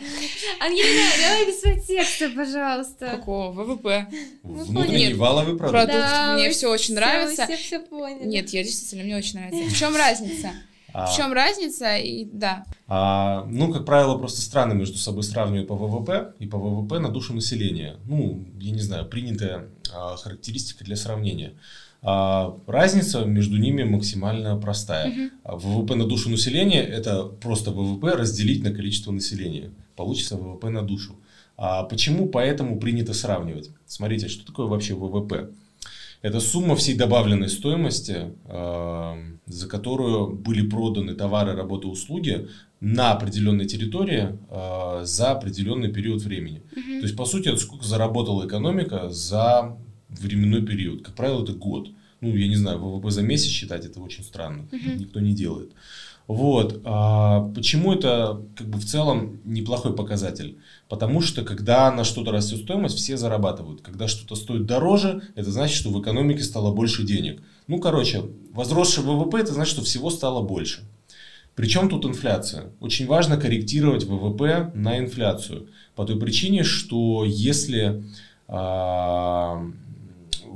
Ангелина, 0.61 1.11
давай 1.21 1.47
без 1.47 1.61
подтекста, 1.61 2.31
пожалуйста. 2.31 3.11
Какого? 3.17 3.51
ВВП. 3.53 4.07
Внутренний 4.43 5.15
валовый 5.15 5.57
продукт. 5.57 5.73
Продукт. 5.73 5.93
Да, 5.93 6.35
мне 6.35 6.51
все 6.51 6.71
очень 6.71 6.95
нравится. 6.95 7.45
Все, 7.45 7.57
все 7.57 7.81
поняли. 7.81 8.27
Нет, 8.27 8.51
я 8.51 8.63
действительно, 8.63 9.05
мне 9.05 9.17
очень 9.17 9.41
нравится. 9.41 9.75
В 9.75 9.79
чем 9.79 9.97
разница? 9.97 10.53
А, 10.93 11.07
в 11.07 11.17
чем 11.17 11.33
разница? 11.33 11.97
И 11.97 12.25
да. 12.25 12.65
А, 12.87 13.45
ну, 13.51 13.73
как 13.73 13.85
правило, 13.85 14.17
просто 14.17 14.41
страны 14.41 14.75
между 14.75 14.97
собой 14.97 15.25
сравнивают 15.25 15.69
по 15.69 15.75
ВВП 15.75 16.33
и 16.39 16.47
по 16.47 16.57
ВВП 16.59 16.99
на 17.01 17.11
душу 17.11 17.35
населения. 17.35 17.97
Ну, 18.07 18.47
я 18.59 18.71
не 18.71 18.81
знаю, 18.81 19.07
принятая 19.07 19.69
а, 19.93 20.17
характеристика 20.17 20.85
для 20.85 20.97
сравнения. 20.97 21.53
А, 22.09 22.57
разница 22.69 23.25
между 23.25 23.57
ними 23.57 23.83
максимально 23.83 24.57
простая. 24.57 25.11
Угу. 25.45 25.59
ВВП 25.59 25.97
на 25.97 26.07
душу 26.07 26.31
населения 26.31 26.81
это 26.81 27.25
просто 27.25 27.73
ВВП 27.73 28.13
разделить 28.13 28.63
на 28.63 28.71
количество 28.71 29.11
населения. 29.11 29.73
Получится 29.97 30.37
ВВП 30.37 30.71
на 30.71 30.83
душу. 30.83 31.17
А 31.57 31.83
почему 31.83 32.29
поэтому 32.29 32.79
принято 32.79 33.13
сравнивать? 33.13 33.71
Смотрите, 33.87 34.29
что 34.29 34.47
такое 34.47 34.67
вообще 34.67 34.95
ВВП? 34.95 35.51
Это 36.23 36.39
сумма 36.39 36.77
всей 36.77 36.95
добавленной 36.95 37.49
стоимости, 37.49 38.33
э, 38.45 39.15
за 39.47 39.69
которую 39.69 40.29
были 40.29 40.65
проданы 40.65 41.15
товары, 41.15 41.57
работы, 41.57 41.89
услуги 41.89 42.47
на 42.79 43.15
определенной 43.15 43.67
территории 43.67 44.39
э, 44.49 45.05
за 45.05 45.33
определенный 45.33 45.93
период 45.93 46.23
времени. 46.23 46.63
Угу. 46.71 47.01
То 47.01 47.03
есть, 47.03 47.17
по 47.17 47.25
сути, 47.25 47.49
это 47.49 47.59
сколько 47.59 47.85
заработала 47.85 48.47
экономика 48.47 49.11
за 49.11 49.77
временной 50.09 50.63
период. 50.63 51.03
Как 51.03 51.17
правило, 51.17 51.43
это 51.43 51.53
год. 51.53 51.89
Ну, 52.21 52.35
я 52.35 52.49
не 52.49 52.57
знаю, 52.57 52.79
ВВП 52.79 53.11
за 53.11 53.23
месяц 53.23 53.49
считать 53.49 53.85
это 53.85 54.01
очень 54.01 54.25
странно. 54.25 54.67
Uh-huh. 54.73 54.97
Никто 54.97 55.21
не 55.21 55.35
делает. 55.35 55.73
Вот. 56.27 56.81
А 56.85 57.49
почему 57.55 57.93
это 57.93 58.43
как 58.57 58.69
бы 58.69 58.79
в 58.79 58.85
целом 58.85 59.41
неплохой 59.45 59.95
показатель? 59.95 60.59
Потому 60.89 61.21
что 61.21 61.45
когда 61.45 61.91
на 61.93 62.05
что-то 62.05 62.33
растет 62.33 62.63
стоимость, 62.63 62.97
все 62.97 63.17
зарабатывают. 63.17 63.83
Когда 63.83 64.09
что-то 64.09 64.35
стоит 64.35 64.67
дороже, 64.67 65.23
это 65.35 65.51
значит, 65.51 65.77
что 65.77 65.91
в 65.91 66.01
экономике 66.01 66.43
стало 66.43 66.75
больше 66.75 67.05
денег. 67.05 67.43
Ну, 67.69 67.79
короче, 67.79 68.25
возросший 68.53 69.05
ВВП, 69.05 69.39
это 69.39 69.53
значит, 69.53 69.75
что 69.75 69.83
всего 69.83 70.11
стало 70.11 70.43
больше. 70.43 70.83
Причем 71.55 71.89
тут 71.89 72.05
инфляция? 72.05 72.73
Очень 72.81 73.07
важно 73.07 73.37
корректировать 73.37 74.05
ВВП 74.05 74.73
на 74.75 74.99
инфляцию. 74.99 75.69
По 75.95 76.05
той 76.05 76.19
причине, 76.19 76.65
что 76.65 77.25
если 77.25 78.05
а, 78.49 79.65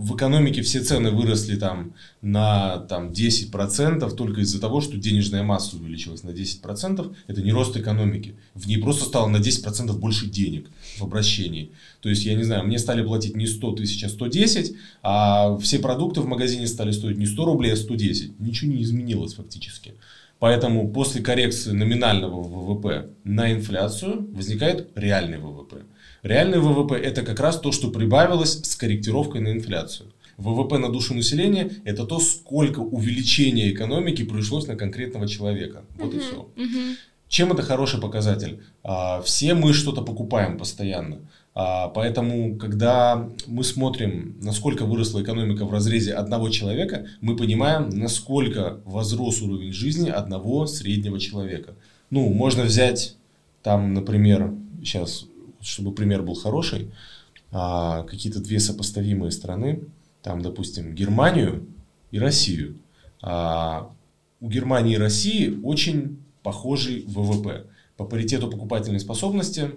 в 0.00 0.16
экономике 0.16 0.62
все 0.62 0.80
цены 0.80 1.10
выросли 1.10 1.56
там 1.56 1.92
на 2.22 2.78
там, 2.78 3.10
10% 3.10 4.16
только 4.16 4.40
из-за 4.40 4.58
того, 4.58 4.80
что 4.80 4.96
денежная 4.96 5.42
масса 5.42 5.76
увеличилась 5.76 6.22
на 6.22 6.30
10%. 6.30 7.14
Это 7.26 7.42
не 7.42 7.52
рост 7.52 7.76
экономики. 7.76 8.34
В 8.54 8.66
ней 8.66 8.78
просто 8.78 9.04
стало 9.04 9.28
на 9.28 9.36
10% 9.36 9.92
больше 9.98 10.26
денег 10.26 10.70
в 10.98 11.02
обращении. 11.02 11.72
То 12.00 12.08
есть, 12.08 12.24
я 12.24 12.34
не 12.34 12.44
знаю, 12.44 12.64
мне 12.64 12.78
стали 12.78 13.02
платить 13.02 13.36
не 13.36 13.46
100 13.46 13.72
тысяч, 13.72 14.02
а 14.02 14.08
110, 14.08 14.74
а 15.02 15.58
все 15.58 15.78
продукты 15.78 16.22
в 16.22 16.26
магазине 16.26 16.66
стали 16.66 16.92
стоить 16.92 17.18
не 17.18 17.26
100 17.26 17.44
рублей, 17.44 17.74
а 17.74 17.76
110. 17.76 18.40
Ничего 18.40 18.72
не 18.72 18.82
изменилось 18.82 19.34
фактически. 19.34 19.94
Поэтому 20.38 20.90
после 20.90 21.20
коррекции 21.20 21.72
номинального 21.72 22.42
ВВП 22.42 23.10
на 23.24 23.52
инфляцию 23.52 24.26
возникает 24.34 24.88
реальный 24.94 25.36
ВВП. 25.36 25.82
Реальный 26.22 26.58
ВВП 26.58 26.96
это 26.96 27.22
как 27.22 27.40
раз 27.40 27.58
то, 27.58 27.72
что 27.72 27.90
прибавилось 27.90 28.60
с 28.64 28.76
корректировкой 28.76 29.40
на 29.40 29.52
инфляцию. 29.52 30.12
ВВП 30.36 30.78
на 30.78 30.88
душу 30.90 31.14
населения– 31.14 31.70
это 31.84 32.04
то, 32.06 32.18
сколько 32.18 32.80
увеличения 32.80 33.70
экономики 33.70 34.24
пришлось 34.24 34.66
на 34.66 34.76
конкретного 34.76 35.28
человека. 35.28 35.84
Вот 35.96 36.14
uh-huh, 36.14 36.16
и 36.16 36.20
все. 36.20 36.48
Uh-huh. 36.56 36.94
Чем 37.28 37.52
это 37.52 37.62
хороший 37.62 38.00
показатель? 38.00 38.60
А, 38.82 39.22
все 39.22 39.54
мы 39.54 39.72
что-то 39.72 40.02
покупаем 40.02 40.58
постоянно. 40.58 41.18
А, 41.54 41.88
поэтому, 41.88 42.56
когда 42.56 43.28
мы 43.46 43.64
смотрим, 43.64 44.36
насколько 44.40 44.84
выросла 44.84 45.22
экономика 45.22 45.64
в 45.64 45.72
разрезе 45.72 46.14
одного 46.14 46.48
человека, 46.48 47.06
мы 47.20 47.36
понимаем, 47.36 47.88
насколько 47.90 48.80
возрос 48.84 49.42
уровень 49.42 49.72
жизни 49.72 50.10
одного 50.10 50.66
среднего 50.66 51.20
человека. 51.20 51.74
Ну, 52.10 52.28
можно 52.30 52.64
взять 52.64 53.16
там, 53.62 53.94
например, 53.94 54.52
сейчас 54.82 55.26
чтобы 55.60 55.92
пример 55.92 56.22
был 56.22 56.34
хороший, 56.34 56.90
а, 57.52 58.04
какие-то 58.04 58.40
две 58.40 58.60
сопоставимые 58.60 59.30
страны, 59.30 59.84
там, 60.22 60.42
допустим, 60.42 60.94
Германию 60.94 61.66
и 62.10 62.18
Россию. 62.18 62.78
А, 63.22 63.90
у 64.40 64.48
Германии 64.48 64.94
и 64.94 64.98
России 64.98 65.58
очень 65.62 66.18
похожий 66.42 67.04
ВВП. 67.06 67.66
По 67.96 68.04
паритету 68.04 68.48
покупательной 68.48 69.00
способности, 69.00 69.72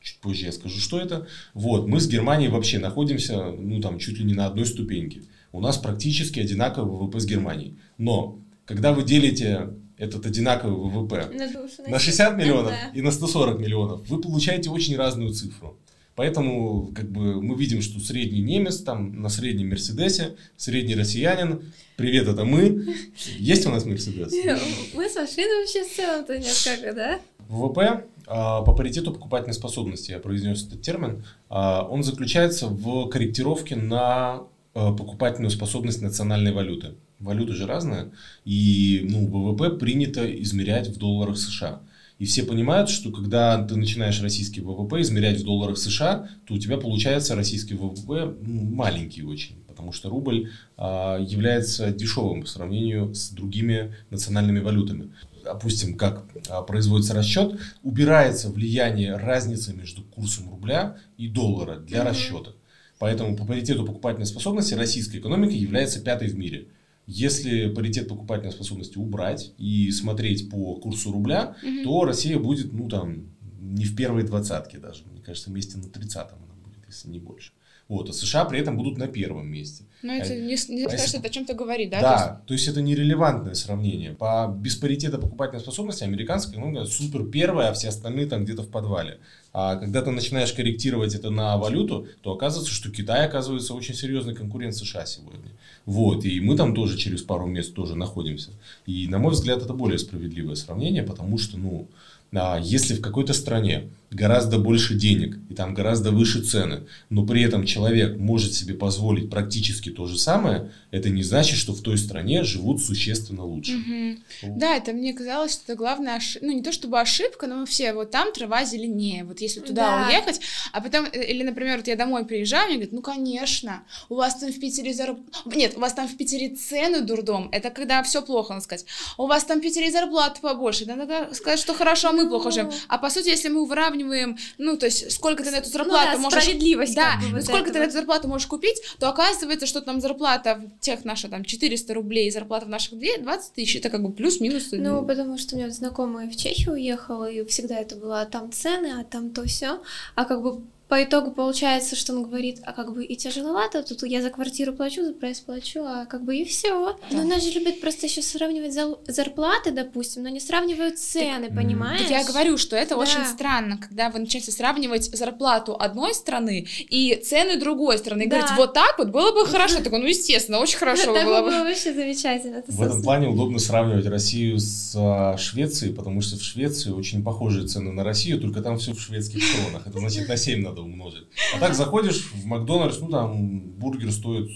чуть 0.00 0.18
позже 0.20 0.46
я 0.46 0.52
скажу, 0.52 0.78
что 0.78 1.00
это. 1.00 1.26
Вот, 1.54 1.86
мы 1.86 2.00
с 2.00 2.08
Германией 2.08 2.50
вообще 2.50 2.78
находимся, 2.78 3.50
ну, 3.50 3.80
там, 3.80 3.98
чуть 3.98 4.18
ли 4.18 4.24
не 4.24 4.34
на 4.34 4.46
одной 4.46 4.66
ступеньке. 4.66 5.22
У 5.52 5.60
нас 5.60 5.78
практически 5.78 6.38
одинаковый 6.38 6.96
ВВП 6.96 7.18
с 7.18 7.26
Германией. 7.26 7.76
Но, 7.98 8.38
когда 8.66 8.92
вы 8.92 9.02
делите 9.02 9.70
этот 10.00 10.24
одинаковый 10.24 10.74
ВВП 10.74 11.28
на, 11.32 11.46
душу, 11.46 11.82
на 11.86 11.98
60 11.98 12.36
миллионов 12.36 12.72
да. 12.72 12.90
и 12.94 13.02
на 13.02 13.10
140 13.10 13.60
миллионов, 13.60 14.08
вы 14.08 14.20
получаете 14.20 14.70
очень 14.70 14.96
разную 14.96 15.32
цифру. 15.32 15.78
Поэтому 16.16 16.90
как 16.94 17.10
бы 17.10 17.40
мы 17.40 17.54
видим, 17.56 17.82
что 17.82 18.00
средний 18.00 18.40
немец 18.40 18.78
там 18.78 19.22
на 19.22 19.28
среднем 19.28 19.68
Мерседесе, 19.68 20.36
средний 20.56 20.94
россиянин, 20.94 21.72
привет, 21.96 22.28
это 22.28 22.44
мы. 22.44 22.94
Есть 23.38 23.66
у 23.66 23.70
нас 23.70 23.84
Мерседес? 23.84 24.32
Мы 24.94 25.08
с 25.08 25.14
машиной 25.14 25.60
вообще 25.60 25.84
в 25.84 25.94
целом-то 25.94 26.38
несколько, 26.38 26.92
да? 26.92 27.20
ВВП 27.48 28.04
а, 28.26 28.62
по 28.62 28.74
паритету 28.74 29.12
покупательной 29.12 29.54
способности, 29.54 30.10
я 30.12 30.18
произнес 30.18 30.66
этот 30.66 30.82
термин, 30.82 31.24
а, 31.48 31.86
он 31.88 32.02
заключается 32.02 32.66
в 32.68 33.08
корректировке 33.08 33.76
на 33.76 34.44
а, 34.74 34.92
покупательную 34.92 35.50
способность 35.50 36.02
национальной 36.02 36.52
валюты 36.52 36.94
валюты 37.20 37.54
же 37.54 37.66
разные, 37.66 38.10
и 38.44 39.06
ну, 39.08 39.28
ВВП 39.28 39.70
принято 39.70 40.24
измерять 40.42 40.88
в 40.88 40.98
долларах 40.98 41.38
США. 41.38 41.80
И 42.18 42.26
все 42.26 42.42
понимают, 42.42 42.90
что 42.90 43.10
когда 43.10 43.64
ты 43.64 43.76
начинаешь 43.76 44.20
российский 44.20 44.60
ВВП 44.60 45.00
измерять 45.00 45.40
в 45.40 45.44
долларах 45.44 45.78
США, 45.78 46.28
то 46.46 46.54
у 46.54 46.58
тебя 46.58 46.76
получается 46.76 47.34
российский 47.34 47.74
ВВП 47.74 48.34
ну, 48.42 48.62
маленький 48.74 49.22
очень, 49.22 49.56
потому 49.66 49.92
что 49.92 50.10
рубль 50.10 50.50
а, 50.76 51.18
является 51.18 51.90
дешевым 51.90 52.42
по 52.42 52.46
сравнению 52.46 53.14
с 53.14 53.30
другими 53.30 53.94
национальными 54.10 54.58
валютами. 54.58 55.14
Допустим, 55.42 55.96
как 55.96 56.26
а, 56.50 56.60
производится 56.60 57.14
расчет, 57.14 57.58
убирается 57.82 58.50
влияние 58.50 59.16
разницы 59.16 59.72
между 59.72 60.02
курсом 60.02 60.50
рубля 60.50 60.98
и 61.16 61.26
доллара 61.26 61.78
для 61.78 62.00
mm-hmm. 62.00 62.10
расчета. 62.10 62.50
Поэтому 62.98 63.34
по 63.34 63.46
паритету 63.46 63.86
покупательной 63.86 64.26
способности 64.26 64.74
российская 64.74 65.18
экономика 65.18 65.54
является 65.54 66.00
пятой 66.00 66.28
в 66.28 66.36
мире. 66.36 66.66
Если 67.12 67.66
паритет 67.66 68.06
покупательной 68.06 68.52
способности 68.52 68.96
убрать 68.96 69.52
и 69.58 69.90
смотреть 69.90 70.48
по 70.48 70.76
курсу 70.76 71.10
рубля, 71.10 71.56
угу. 71.60 71.82
то 71.82 72.04
Россия 72.04 72.38
будет, 72.38 72.72
ну 72.72 72.88
там, 72.88 73.32
не 73.58 73.84
в 73.84 73.96
первой 73.96 74.22
двадцатке 74.22 74.78
даже. 74.78 75.02
Мне 75.10 75.20
кажется, 75.20 75.50
месте 75.50 75.76
на 75.76 75.88
тридцатом 75.88 76.38
она 76.44 76.54
будет, 76.54 76.86
если 76.86 77.08
не 77.08 77.18
больше. 77.18 77.52
Вот, 77.90 78.08
а 78.08 78.12
США 78.12 78.44
при 78.44 78.60
этом 78.60 78.76
будут 78.76 78.98
на 78.98 79.08
первом 79.08 79.48
месте. 79.48 79.82
Ну, 80.02 80.12
это 80.12 80.32
не, 80.32 80.56
не 80.68 80.84
а 80.84 80.96
что 80.96 81.18
это 81.18 81.26
о 81.26 81.30
чем-то 81.30 81.54
говорит, 81.54 81.90
да? 81.90 82.00
Да, 82.00 82.16
то 82.16 82.22
есть... 82.22 82.46
то 82.46 82.54
есть 82.54 82.68
это 82.68 82.82
нерелевантное 82.82 83.54
сравнение. 83.54 84.12
По 84.12 84.46
беспаритету 84.46 85.18
покупательной 85.18 85.60
способности 85.60 86.04
американская 86.04 86.54
экономика 86.54 86.84
супер 86.84 87.24
первая, 87.24 87.70
а 87.70 87.72
все 87.72 87.88
остальные 87.88 88.26
там 88.26 88.44
где-то 88.44 88.62
в 88.62 88.68
подвале. 88.68 89.18
А 89.52 89.74
когда 89.74 90.02
ты 90.02 90.12
начинаешь 90.12 90.52
корректировать 90.52 91.16
это 91.16 91.30
на 91.30 91.56
валюту, 91.56 92.06
то 92.22 92.30
оказывается, 92.30 92.72
что 92.72 92.92
Китай 92.92 93.26
оказывается 93.26 93.74
очень 93.74 93.96
серьезный 93.96 94.36
конкурент 94.36 94.76
США 94.76 95.04
сегодня. 95.04 95.50
Вот, 95.84 96.24
и 96.24 96.40
мы 96.40 96.56
там 96.56 96.76
тоже 96.76 96.96
через 96.96 97.22
пару 97.22 97.46
мест 97.46 97.74
тоже 97.74 97.96
находимся. 97.96 98.50
И, 98.86 99.08
на 99.08 99.18
мой 99.18 99.32
взгляд, 99.32 99.62
это 99.62 99.74
более 99.74 99.98
справедливое 99.98 100.54
сравнение, 100.54 101.02
потому 101.02 101.38
что, 101.38 101.58
ну, 101.58 101.88
а 102.19 102.19
если 102.32 102.94
в 102.94 103.00
какой-то 103.00 103.32
стране 103.32 103.90
гораздо 104.10 104.58
больше 104.58 104.94
денег 104.94 105.38
и 105.48 105.54
там 105.54 105.72
гораздо 105.72 106.10
выше 106.10 106.42
цены, 106.42 106.82
но 107.10 107.24
при 107.24 107.42
этом 107.42 107.64
человек 107.64 108.18
может 108.18 108.54
себе 108.54 108.74
позволить 108.74 109.30
практически 109.30 109.90
то 109.90 110.06
же 110.06 110.18
самое, 110.18 110.72
это 110.90 111.10
не 111.10 111.22
значит, 111.22 111.56
что 111.56 111.72
в 111.72 111.80
той 111.80 111.96
стране 111.96 112.42
живут 112.42 112.82
существенно 112.82 113.44
лучше. 113.44 113.76
Угу. 113.76 114.58
Да, 114.58 114.76
это 114.76 114.92
мне 114.92 115.14
казалось, 115.14 115.52
что 115.52 115.62
это 115.64 115.76
главная 115.76 116.16
ошибка, 116.16 116.46
ну 116.46 116.52
не 116.52 116.62
то 116.62 116.72
чтобы 116.72 117.00
ошибка, 117.00 117.46
но 117.46 117.64
все, 117.66 117.92
вот 117.92 118.10
там 118.10 118.32
трава 118.32 118.64
зеленее, 118.64 119.24
вот 119.24 119.40
если 119.40 119.60
туда 119.60 120.00
да. 120.00 120.08
уехать, 120.08 120.40
а 120.72 120.80
потом, 120.80 121.06
э, 121.12 121.30
или, 121.30 121.44
например, 121.44 121.76
вот 121.76 121.86
я 121.86 121.94
домой 121.94 122.24
приезжаю, 122.24 122.66
мне 122.66 122.76
говорят, 122.76 122.92
ну 122.92 123.02
конечно, 123.02 123.84
у 124.08 124.16
вас 124.16 124.36
там 124.36 124.52
в 124.52 124.58
Питере 124.58 124.92
зарп... 124.92 125.18
нет, 125.46 125.76
у 125.76 125.80
вас 125.80 125.92
там 125.94 126.08
в 126.08 126.16
Питере 126.16 126.48
цены 126.48 127.02
дурдом, 127.02 127.48
это 127.52 127.70
когда 127.70 128.02
все 128.02 128.22
плохо, 128.22 128.54
надо 128.54 128.64
сказать, 128.64 128.86
у 129.18 129.26
вас 129.26 129.44
там 129.44 129.60
в 129.60 129.62
Питере 129.62 129.92
зарплата 129.92 130.40
побольше, 130.40 130.84
надо 130.86 131.32
сказать, 131.32 131.60
что 131.60 131.74
хорошо, 131.74 132.08
а 132.08 132.12
мы 132.12 132.19
плохо 132.28 132.50
живем, 132.50 132.70
а 132.88 132.98
по 132.98 133.10
сути, 133.10 133.28
если 133.28 133.48
мы 133.48 133.66
выравниваем 133.66 134.36
ну, 134.58 134.76
то 134.76 134.86
есть, 134.86 135.10
сколько 135.12 135.42
ты 135.42 135.50
на 135.50 135.56
эту 135.56 135.68
ну 135.68 135.72
зарплату 135.72 136.10
ну, 136.12 136.16
да, 136.16 136.22
можешь... 136.22 136.42
справедливость. 136.42 136.94
Да, 136.94 137.12
как 137.20 137.30
бы, 137.30 137.36
вот 137.36 137.44
сколько 137.44 137.66
ты 137.66 137.72
вот. 137.72 137.78
на 137.78 137.84
эту 137.84 137.92
зарплату 137.92 138.28
можешь 138.28 138.46
купить, 138.46 138.80
то 138.98 139.08
оказывается, 139.08 139.66
что 139.66 139.80
там 139.80 140.00
зарплата 140.00 140.60
в 140.60 140.80
тех 140.80 141.04
наша 141.04 141.28
там 141.28 141.44
400 141.44 141.94
рублей, 141.94 142.30
зарплата 142.30 142.66
в 142.66 142.68
наших 142.68 142.98
20 142.98 143.52
тысяч, 143.54 143.76
это 143.76 143.90
как 143.90 144.02
бы 144.02 144.12
плюс-минус. 144.12 144.68
Ну, 144.72 145.04
потому 145.04 145.38
что 145.38 145.56
у 145.56 145.58
меня 145.58 145.70
знакомая 145.70 146.28
в 146.28 146.36
Чехию 146.36 146.74
уехала, 146.74 147.30
и 147.30 147.44
всегда 147.46 147.76
это 147.78 147.96
было 147.96 148.24
там 148.26 148.52
цены, 148.52 149.00
а 149.00 149.04
там 149.04 149.30
то 149.30 149.44
все, 149.44 149.80
а 150.14 150.24
как 150.24 150.42
бы 150.42 150.62
по 150.90 151.04
итогу 151.04 151.30
получается, 151.30 151.94
что 151.94 152.12
он 152.12 152.24
говорит, 152.24 152.60
а 152.64 152.72
как 152.72 152.92
бы 152.92 153.04
и 153.04 153.14
тяжеловато, 153.14 153.84
тут 153.84 154.02
я 154.02 154.20
за 154.20 154.30
квартиру 154.30 154.72
плачу, 154.72 155.04
за 155.04 155.12
проезд 155.12 155.46
плачу, 155.46 155.84
а 155.84 156.04
как 156.04 156.24
бы 156.24 156.36
и 156.36 156.44
все. 156.44 156.96
Да. 157.10 157.16
Но 157.16 157.22
нас 157.22 157.44
же 157.44 157.52
любят 157.52 157.80
просто 157.80 158.06
еще 158.06 158.22
сравнивать 158.22 158.76
зарплаты, 159.06 159.70
допустим, 159.70 160.24
но 160.24 160.30
не 160.30 160.40
сравнивают 160.40 160.98
цены, 160.98 161.46
так, 161.46 161.56
понимаешь? 161.56 162.00
Так 162.00 162.10
я 162.10 162.24
говорю, 162.24 162.58
что 162.58 162.74
это 162.74 162.96
да. 162.96 163.02
очень 163.02 163.24
странно, 163.24 163.78
когда 163.78 164.10
вы 164.10 164.18
начинаете 164.18 164.50
сравнивать 164.50 165.16
зарплату 165.16 165.76
одной 165.78 166.12
страны 166.12 166.66
и 166.80 167.22
цены 167.24 167.56
другой 167.56 167.96
страны. 167.98 168.22
И 168.22 168.26
да. 168.26 168.38
говорить, 168.38 168.56
вот 168.56 168.74
так 168.74 168.98
вот 168.98 169.10
было 169.10 169.32
бы 169.32 169.46
хорошо. 169.46 169.70
Так, 169.80 169.92
ну, 169.92 170.04
естественно, 170.04 170.58
очень 170.58 170.76
хорошо 170.76 171.12
было 171.12 171.40
бы. 171.40 171.50
было 171.50 171.64
вообще 171.64 171.94
замечательно. 171.94 172.62
В 172.66 172.82
этом 172.82 173.02
плане 173.02 173.28
удобно 173.28 173.58
сравнивать 173.58 174.06
Россию 174.06 174.58
с 174.58 174.92
а, 174.96 175.36
Швецией, 175.38 175.94
потому 175.94 176.20
что 176.20 176.36
в 176.36 176.42
Швеции 176.42 176.90
очень 176.90 177.22
похожие 177.22 177.66
цены 177.66 177.92
на 177.92 178.04
Россию, 178.04 178.40
только 178.40 178.60
там 178.60 178.78
все 178.78 178.92
в 178.92 179.00
шведских 179.00 179.42
кронах. 179.54 179.86
Это 179.86 179.98
значит 180.00 180.28
на 180.28 180.36
7 180.36 180.60
надо 180.60 180.79
надо 180.80 180.92
умножить. 180.92 181.26
А 181.54 181.58
так 181.58 181.74
заходишь 181.74 182.30
в 182.32 182.44
Макдональдс, 182.46 182.98
ну 183.00 183.08
там 183.08 183.60
бургер 183.60 184.12
стоит 184.12 184.48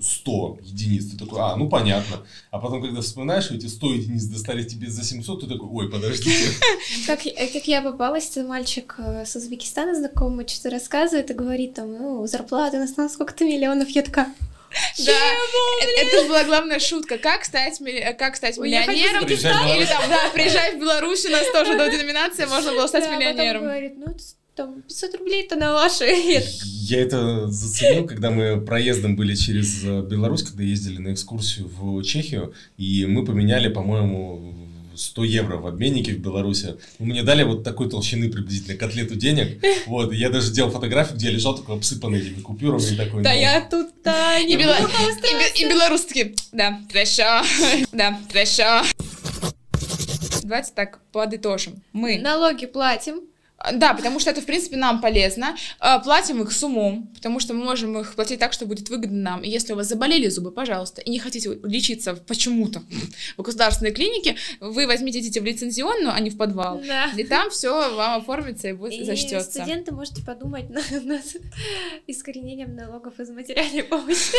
100 0.00 0.58
единиц, 0.62 1.10
ты 1.10 1.18
такой, 1.18 1.40
а, 1.40 1.56
ну 1.56 1.68
понятно. 1.68 2.24
А 2.50 2.58
потом, 2.58 2.82
когда 2.82 3.00
вспоминаешь, 3.00 3.50
эти 3.50 3.66
100 3.66 3.94
единиц 3.94 4.24
достались 4.24 4.68
тебе 4.68 4.88
за 4.88 5.02
700, 5.02 5.40
ты 5.40 5.46
такой, 5.48 5.68
ой, 5.68 5.90
подождите. 5.90 6.50
Как, 7.06 7.26
э, 7.26 7.48
как 7.52 7.66
я 7.66 7.82
попалась, 7.82 8.36
мальчик 8.36 8.94
э, 8.98 9.24
с 9.26 9.34
Узбекистана 9.34 9.94
знакомый 9.94 10.46
что-то 10.46 10.70
рассказывает 10.70 11.30
и 11.30 11.34
говорит 11.34 11.74
там, 11.74 11.92
ну, 11.92 12.26
зарплата 12.26 12.76
у 12.76 12.80
нас 12.80 12.96
на 12.96 13.08
сколько-то 13.08 13.44
миллионов, 13.44 13.88
я 13.88 14.02
такая, 14.02 14.32
да, 14.98 15.12
это 16.02 16.28
была 16.28 16.44
главная 16.44 16.78
шутка. 16.78 17.18
Как 17.18 17.44
стать, 17.44 17.80
как 18.18 18.36
стать 18.36 18.58
миллионером? 18.58 19.24
Или 19.24 19.84
там, 19.86 20.02
да, 20.08 20.30
приезжай 20.32 20.76
в 20.76 20.80
Беларусь, 20.80 21.24
у 21.24 21.30
нас 21.30 21.46
тоже 21.52 21.76
до 21.76 21.90
деноминации 21.90 22.44
можно 22.44 22.72
было 22.72 22.86
стать 22.86 23.10
миллионером. 23.10 23.62
говорит, 23.62 23.94
ну, 23.96 24.14
там 24.58 24.82
500 24.82 25.14
рублей 25.14 25.44
это 25.44 25.54
на 25.54 25.72
ваши. 25.72 26.04
Я 26.64 27.00
это 27.00 27.46
заценил, 27.48 28.06
когда 28.06 28.30
мы 28.32 28.60
проездом 28.60 29.14
были 29.14 29.36
через 29.36 29.84
э, 29.84 30.02
Беларусь, 30.02 30.42
когда 30.42 30.64
ездили 30.64 30.98
на 30.98 31.12
экскурсию 31.12 31.68
в 31.68 32.02
Чехию, 32.02 32.52
и 32.76 33.06
мы 33.06 33.24
поменяли, 33.24 33.68
по-моему, 33.68 34.52
100 34.96 35.24
евро 35.24 35.58
в 35.58 35.66
обменнике 35.68 36.12
в 36.12 36.18
Беларуси. 36.18 36.74
Мне 36.98 37.22
дали 37.22 37.44
вот 37.44 37.62
такой 37.62 37.88
толщины 37.88 38.28
приблизительно 38.30 38.76
котлету 38.76 39.14
денег. 39.14 39.64
Вот, 39.86 40.12
я 40.12 40.28
даже 40.28 40.52
делал 40.52 40.70
фотографию, 40.70 41.16
где 41.16 41.28
я 41.28 41.32
лежал 41.32 41.56
такой 41.56 41.76
обсыпанный 41.76 42.18
этими 42.18 42.40
купюрами. 42.40 42.96
Такой, 42.96 43.22
да, 43.22 43.32
ну, 43.32 43.40
я 43.40 43.60
тут, 43.60 43.86
да, 44.02 44.42
не 44.42 44.54
и, 44.54 44.56
бела... 44.56 44.76
и, 44.76 45.62
и 45.62 45.68
белорусы 45.68 46.08
такие, 46.08 46.34
да, 46.52 46.80
хорошо, 46.90 47.46
да, 47.92 48.18
хорошо. 48.30 48.84
Давайте 50.42 50.72
так 50.74 51.00
подытожим. 51.12 51.82
Мы 51.92 52.18
налоги 52.18 52.66
платим, 52.66 53.27
да, 53.72 53.94
потому 53.94 54.20
что 54.20 54.30
это, 54.30 54.40
в 54.40 54.46
принципе, 54.46 54.76
нам 54.76 55.00
полезно. 55.00 55.56
А, 55.80 55.98
платим 55.98 56.42
их 56.42 56.52
с 56.52 56.62
умом, 56.62 57.08
потому 57.14 57.40
что 57.40 57.54
мы 57.54 57.64
можем 57.64 57.98
их 57.98 58.14
платить 58.14 58.38
так, 58.38 58.52
что 58.52 58.66
будет 58.66 58.88
выгодно 58.88 59.18
нам. 59.18 59.42
И 59.42 59.50
если 59.50 59.72
у 59.72 59.76
вас 59.76 59.88
заболели 59.88 60.28
зубы, 60.28 60.52
пожалуйста, 60.52 61.00
и 61.00 61.10
не 61.10 61.18
хотите 61.18 61.58
лечиться 61.64 62.14
почему-то 62.14 62.82
в 63.36 63.42
государственной 63.42 63.90
клинике, 63.90 64.36
вы 64.60 64.86
возьмите, 64.86 65.18
идите 65.18 65.40
в 65.40 65.44
лицензионную, 65.44 66.12
а 66.12 66.20
не 66.20 66.30
в 66.30 66.36
подвал. 66.36 66.80
Да. 66.86 67.10
И 67.16 67.24
там 67.24 67.50
все 67.50 67.94
вам 67.94 68.20
оформится 68.20 68.68
и 68.68 68.72
будет 68.72 68.92
и 68.92 69.04
зачтется. 69.04 69.50
студенты 69.50 69.92
можете 69.92 70.24
подумать 70.24 70.70
над, 70.70 70.90
над 71.04 71.24
искоренением 72.06 72.76
налогов 72.76 73.18
из 73.18 73.30
материальной 73.30 73.82
помощи. 73.82 74.36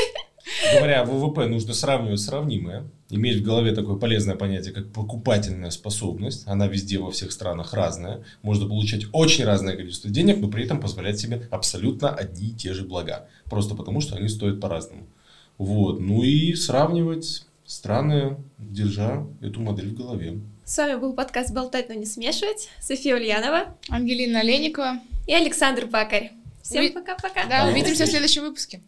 Говоря 0.73 1.01
о 1.01 1.05
ВВП, 1.05 1.47
нужно 1.47 1.73
сравнивать 1.73 2.21
сравнимое. 2.21 2.89
Иметь 3.11 3.37
в 3.37 3.43
голове 3.43 3.73
такое 3.73 3.95
полезное 3.95 4.35
понятие, 4.35 4.71
как 4.71 4.91
покупательная 4.91 5.71
способность. 5.71 6.43
Она 6.47 6.67
везде, 6.67 6.99
во 6.99 7.09
всех 7.09 7.31
странах 7.31 7.73
разная. 7.73 8.23
Можно 8.43 8.67
получать 8.67 9.05
очень 9.13 9.45
разное 9.45 9.75
количество 9.75 10.11
денег, 10.11 10.37
но 10.37 10.47
при 10.47 10.65
этом 10.65 10.79
позволять 10.79 11.19
себе 11.19 11.47
абсолютно 11.49 12.09
одни 12.09 12.49
и 12.49 12.53
те 12.53 12.73
же 12.73 12.83
блага. 12.83 13.27
Просто 13.45 13.73
потому, 13.73 13.99
что 14.01 14.15
они 14.15 14.29
стоят 14.29 14.61
по-разному. 14.61 15.07
Вот. 15.57 15.99
Ну 15.99 16.21
и 16.21 16.53
сравнивать 16.53 17.47
страны, 17.65 18.37
держа 18.59 19.25
эту 19.41 19.59
модель 19.59 19.89
в 19.89 19.95
голове. 19.95 20.39
С 20.63 20.77
вами 20.77 20.99
был 20.99 21.13
подкаст 21.13 21.51
«Болтать, 21.51 21.89
но 21.89 21.95
не 21.95 22.05
смешивать». 22.05 22.69
София 22.79 23.15
Ульянова. 23.15 23.75
Ангелина 23.89 24.43
Леникова. 24.43 24.99
И 25.25 25.33
Александр 25.33 25.87
Бакарь. 25.87 26.33
Всем 26.61 26.93
пока-пока. 26.93 27.47
Да, 27.47 27.67
увидимся 27.67 28.05
в 28.05 28.07
следующем 28.07 28.43
выпуске. 28.43 28.81